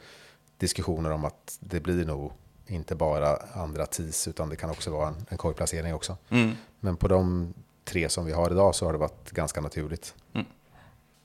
[0.57, 2.31] diskussioner om att det blir nog
[2.67, 6.17] inte bara andra tis utan det kan också vara en, en korgplacering också.
[6.29, 6.51] Mm.
[6.79, 7.53] Men på de
[7.85, 10.15] tre som vi har idag så har det varit ganska naturligt.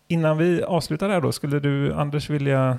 [0.09, 2.78] Innan vi avslutar där då, skulle du Anders vilja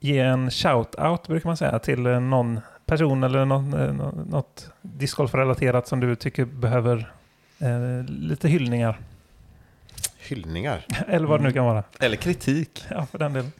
[0.00, 4.70] ge en shout-out brukar man säga till eh, någon person eller någon, eh, nå- något
[4.82, 7.12] discgolf-relaterat som du tycker behöver
[7.58, 9.00] eh, lite hyllningar?
[10.18, 10.86] Hyllningar?
[11.08, 11.84] Eller vad det nu kan vara.
[12.00, 12.84] Eller kritik.
[12.90, 13.52] Ja, för den delen.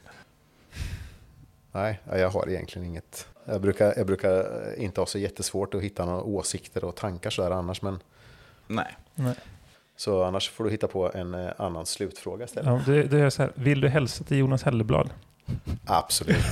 [1.71, 3.27] Nej, jag har egentligen inget.
[3.45, 4.45] Jag brukar, jag brukar
[4.79, 7.81] inte ha så jättesvårt att hitta några åsikter och tankar sådär annars.
[7.81, 7.99] Men,
[8.67, 8.95] Nej.
[9.15, 9.35] Nej.
[9.95, 12.67] så annars får du hitta på en eh, annan slutfråga istället.
[12.87, 15.09] Ja, det, det är så här, vill du hälsa till Jonas Helleblad?
[15.85, 16.45] Absolut,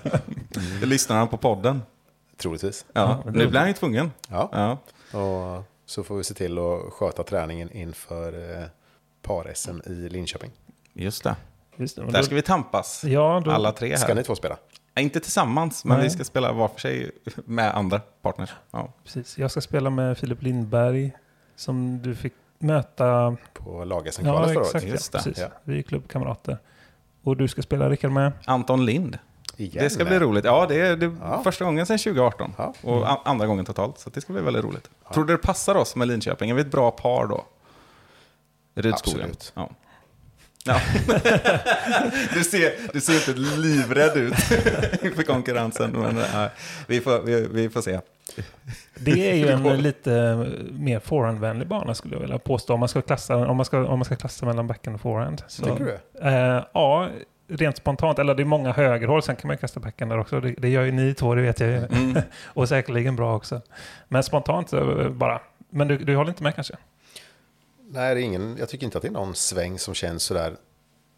[0.82, 1.82] Lyssnar han på podden?
[2.42, 2.84] Troligtvis.
[2.92, 4.12] Ja, nu blir han ju tvungen.
[4.28, 4.48] Ja.
[4.52, 4.78] Ja.
[5.20, 8.64] Och så får vi se till att sköta träningen inför eh,
[9.22, 10.50] par-SM i Linköping.
[10.92, 11.36] Just det.
[11.76, 13.04] Just det, Där då- ska vi tampas.
[13.04, 13.96] Ja, då, Alla tre här.
[13.96, 14.56] Ska ni två spela?
[14.94, 16.04] Nej, Inte tillsammans, men Nej.
[16.04, 17.10] vi ska spela var för sig
[17.44, 18.50] med andra partners.
[18.70, 18.92] Ja.
[19.04, 19.38] precis.
[19.38, 21.12] Jag ska spela med Filip Lindberg
[21.56, 23.36] som du fick möta.
[23.52, 24.84] På lag-SM-kvalet Ja, förra exakt.
[24.84, 25.10] året?
[25.12, 25.38] Ja, precis.
[25.38, 25.48] Ja.
[25.64, 26.58] Vi är klubbkamrater.
[27.22, 28.32] Och du ska spela Rickard med?
[28.44, 29.18] Anton Lind.
[29.56, 30.44] Igen, Det ska bli roligt.
[30.44, 31.40] Ja, det är, det är Ja.
[31.44, 32.54] första gången sedan 2018.
[32.58, 32.74] Ja.
[32.82, 33.98] Och a- andra gången totalt.
[33.98, 34.90] Så det ska bli väldigt roligt.
[35.14, 36.50] Tror du det passar oss med Linköping?
[36.50, 37.44] Är vi ett bra par då?
[38.74, 39.20] Rydskogen.
[39.30, 39.52] Absolut.
[39.54, 39.70] Ja.
[40.64, 40.80] Ja.
[42.34, 44.34] du, ser, du ser inte livrädd ut
[45.02, 45.90] inför konkurrensen.
[45.90, 46.46] Men, äh,
[46.86, 48.00] vi, får, vi, vi får se.
[48.94, 52.74] Det är ju en lite mer forehandvänlig bana skulle jag vilja påstå.
[52.74, 55.42] Om man ska klassa, om man ska, om man ska klassa mellan backhand och forehand.
[55.48, 56.28] Så, Tycker du?
[56.28, 57.08] Eh, ja,
[57.56, 58.18] rent spontant.
[58.18, 59.22] Eller det är många högerhåll.
[59.22, 60.40] Sen kan man ju kasta backhand där också.
[60.40, 61.76] Det, det gör ju ni två, det vet jag ju.
[61.76, 62.22] Mm.
[62.46, 63.60] och säkerligen bra också.
[64.08, 64.70] Men spontant
[65.10, 65.40] bara.
[65.70, 66.76] Men du, du håller inte med kanske?
[67.90, 70.56] Nej, det är ingen, jag tycker inte att det är någon sväng som känns sådär.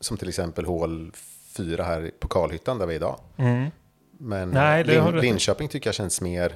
[0.01, 1.13] Som till exempel hål
[1.57, 3.21] 4 här på Karlhyttan där vi är idag.
[3.37, 3.71] Mm.
[4.19, 5.21] Men Nej, det Lin.
[5.21, 6.53] Linköping tycker jag känns mer...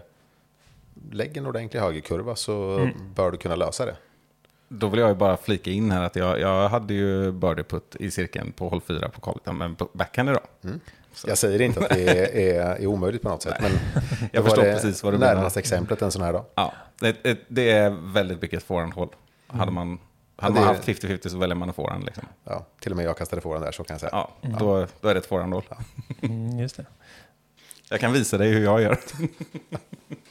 [1.12, 3.14] Lägg en ordentlig högerkurva så Mm.
[3.14, 3.96] bör du kunna lösa det.
[4.68, 7.96] Då vill jag ju bara flika in här att jag, jag hade ju birdie putt
[7.98, 10.42] i cirkeln på håll 4 på Carlton, men på backhand idag.
[11.26, 13.54] Jag säger inte att det är, är, är omöjligt på något sätt.
[13.60, 13.70] Men
[14.32, 15.34] Jag förstår det precis vad du menar.
[15.34, 16.44] närmaste exemplet en sån här dag.
[16.54, 19.08] Ja, det, det, är väldigt mycket forehandhåll.
[19.46, 19.98] Hade man,
[20.36, 22.04] hade Ja, man haft 50-50 så väljer man en forehand.
[22.04, 22.24] Liksom.
[22.44, 24.10] Ja, till och med jag kastade den där så kan jag säga.
[24.12, 25.64] Ja, då, då är det ett forehandhåll.
[26.22, 26.86] Mm, just det.
[27.88, 28.98] Jag kan visa dig hur jag gör.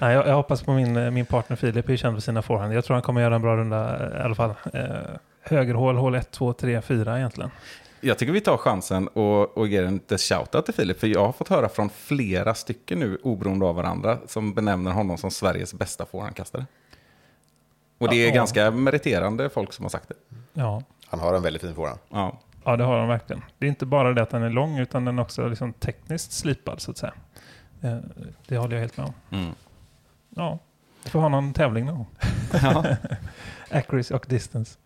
[0.00, 2.74] Nej, jag, jag hoppas på min, min partner Filip, är känd för sina forehand.
[2.74, 4.54] Jag tror han kommer göra en bra runda eh, i alla fall.
[4.72, 4.82] Eh,
[5.42, 7.50] högerhål, hål 1, 2, 3, 4 egentligen.
[8.00, 11.00] Jag tycker vi tar chansen och, och ger en liten shoutout till Filip.
[11.00, 15.18] För jag har fått höra från flera stycken nu, oberoende av varandra, som benämner honom
[15.18, 16.66] som Sveriges bästa forehandkastare.
[17.98, 18.34] Och det är Ja.
[18.34, 20.14] ganska meriterande folk som har sagt det.
[20.52, 20.82] Ja.
[21.06, 22.00] Han har en väldigt fin forehand.
[22.08, 22.38] Ja.
[22.64, 23.42] ja, det har de verkligen.
[23.58, 26.32] Det är inte bara det att den är lång, utan den är också liksom tekniskt
[26.32, 27.12] slipad, så att säga.
[27.82, 27.96] Eh,
[28.48, 29.38] Det håller jag helt med om.
[29.38, 29.54] Mm.
[30.36, 30.58] Ja,
[31.04, 32.06] vi får ha någon tävling någon
[32.62, 32.84] ja.
[33.70, 34.78] Accuracy och distance.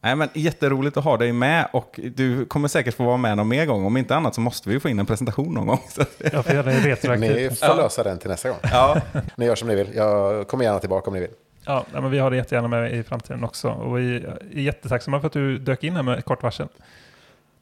[0.00, 3.48] Nej, men jätteroligt att ha dig med och du kommer säkert få vara med någon
[3.48, 3.84] mer gång.
[3.86, 5.80] Om inte annat så måste vi få in en presentation någon gång.
[5.88, 6.04] Så.
[6.32, 7.58] Jag får göra det Ni retroaktivt.
[7.58, 8.58] får lösa den till nästa gång.
[8.62, 9.00] Ja.
[9.36, 9.94] Ni gör som ni vill.
[9.94, 11.30] Jag kommer gärna tillbaka om ni vill.
[11.64, 13.68] Ja, men vi har det jättegärna med i framtiden också.
[13.70, 16.68] Och vi är jättetacksamma för att du dök in här med kort varsel.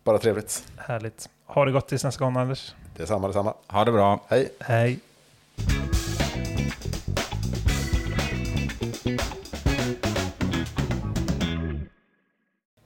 [0.05, 0.65] Bara trevligt.
[0.77, 1.29] Härligt.
[1.47, 2.75] Ha det gott tills nästa gång, Anders.
[2.97, 3.55] Detsamma, detsamma.
[3.67, 4.21] Ha det bra.
[4.29, 4.49] Hej.
[4.61, 4.99] Hej.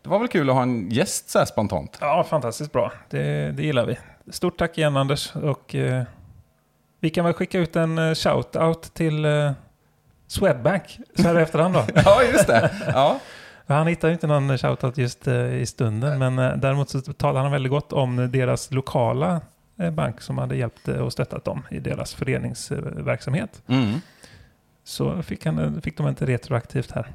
[0.02, 1.98] Det var väl kul att ha en gäst så här spontant.
[2.00, 2.92] Ja, fantastiskt bra.
[3.10, 3.98] Det, det gillar vi.
[4.30, 5.36] Stort tack igen, Anders.
[5.36, 6.02] Och eh,
[7.00, 9.52] vi kan väl skicka ut en eh, shout-out till eh,
[10.26, 11.84] Swedbank så här i efterhand då.
[12.04, 12.70] Ja, just det.
[12.86, 13.18] Ja.
[13.66, 17.42] Han hittar ju inte någon shoutout just eh, i stunden, men eh, däremot så talar
[17.42, 19.40] han väldigt gott om deras lokala
[19.92, 23.62] bank som hade hjälpt eh, och stöttat dem i deras föreningsverksamhet.
[23.66, 24.00] Mm.
[24.84, 27.06] Så fick, han, eh, fick de inte retroaktivt här.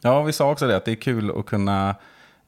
[0.00, 1.94] ja, vi sa också det att det är kul att kunna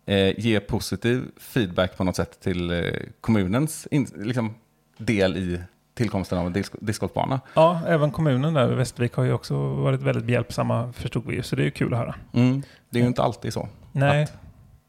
[0.06, 4.54] eh, ge positiv feedback på något sätt till eh, kommunens in, liksom,
[4.98, 5.60] del i
[5.94, 7.40] tillkomsten av en disk- discgolfbana.
[7.54, 11.42] Ja, även kommunen där, Västervik, har ju också varit väldigt behjälpsamma, förstod vi ju.
[11.42, 12.14] Så det är ju kul att höra.
[12.32, 12.62] Mm.
[12.90, 13.68] Det är ju inte alltid så.
[13.92, 14.32] Nej, Att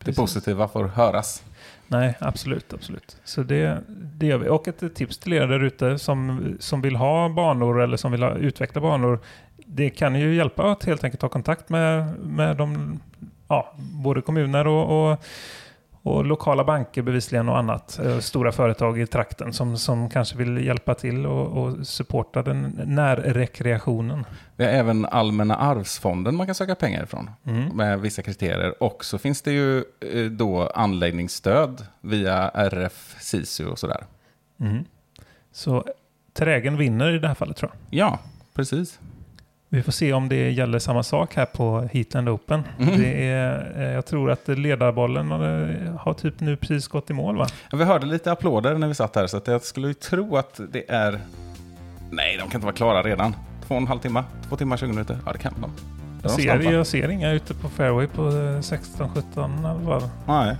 [0.01, 0.17] Det precis.
[0.17, 1.43] positiva får höras.
[1.87, 3.17] Nej, absolut, absolut.
[3.23, 4.49] Så det, det gör vi.
[4.49, 8.23] Och ett tips till er där ute som, som vill ha banor eller som vill
[8.23, 9.19] ha, utveckla banor.
[9.65, 12.99] Det kan ju hjälpa att helt enkelt ta kontakt med, med de,
[13.47, 15.23] ja, både kommuner och, och,
[16.03, 17.99] och lokala banker bevisligen och annat.
[17.99, 22.81] Eh, Stora företag i trakten som, som kanske vill hjälpa till och, och supporta den
[22.85, 24.25] närrekreationen.
[24.55, 27.29] Vi har även Allmänna arvsfonden man kan söka pengar ifrån.
[27.45, 27.77] Mm.
[27.77, 28.83] med vissa kriterier.
[28.83, 34.03] Och så finns det ju eh, då anläggningsstöd via RF, SISU och sådär.
[34.59, 34.85] Mm.
[35.51, 35.85] Så
[36.33, 37.99] trägen vinner i det här fallet tror jag.
[37.99, 38.19] Ja,
[38.53, 38.99] precis.
[39.73, 42.63] Vi får se om det gäller samma sak här på Heatland Open.
[42.79, 42.99] Mm.
[43.01, 47.37] Det är, eh, jag tror att ledarbollen eh, har typ nu precis gått i mål
[47.37, 47.47] va?
[47.71, 50.59] Ja, Vi hörde lite applåder när vi satt här så jag skulle ju tro att
[50.71, 51.19] det är...
[52.09, 53.35] Nej, de kan inte vara klara redan.
[53.67, 55.17] Två och en halv timme, två timmar, 20 minuter.
[55.25, 55.71] Ja, det kan de.
[56.21, 56.63] De ser, snabba.
[56.63, 60.09] jag ser inga ute på fairway på eh, 16-17 i alla fall.
[60.27, 60.55] Nej.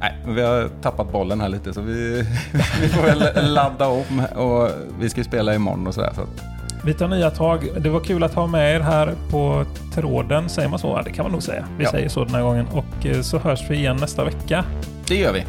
[0.00, 2.22] Nej, men vi har tappat bollen här lite så vi,
[2.80, 4.22] vi får väl ladda om.
[4.36, 4.70] Och
[5.00, 6.12] vi ska ju spela imorgon och sådär.
[6.14, 7.68] Så att, Vi tar nya tag.
[7.80, 9.64] Det var kul att ha med er här på
[9.94, 10.48] tråden.
[10.48, 10.86] Säger man så?
[10.88, 11.64] Ja, det kan man nog säga.
[11.78, 11.90] Vi Ja.
[11.90, 12.66] säger så den här gången.
[12.72, 14.64] Och eh, så hörs vi igen nästa vecka.
[15.08, 15.44] det gör vi.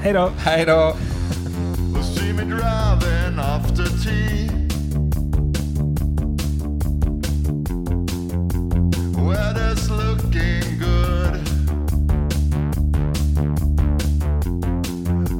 [0.00, 0.30] Hej då!
[0.38, 0.94] Hej då!
[9.16, 11.40] Weather's looking good.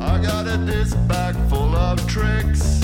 [0.03, 2.84] I got a disc bag full of tricks.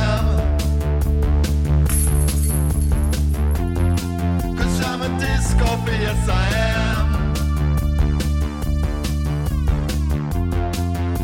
[5.99, 7.07] yes I am.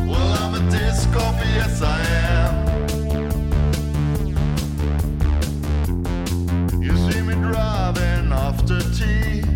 [0.08, 0.60] Well, I'm a
[1.56, 2.00] yes I
[2.34, 2.52] am.
[6.82, 9.47] You see me driving after tea.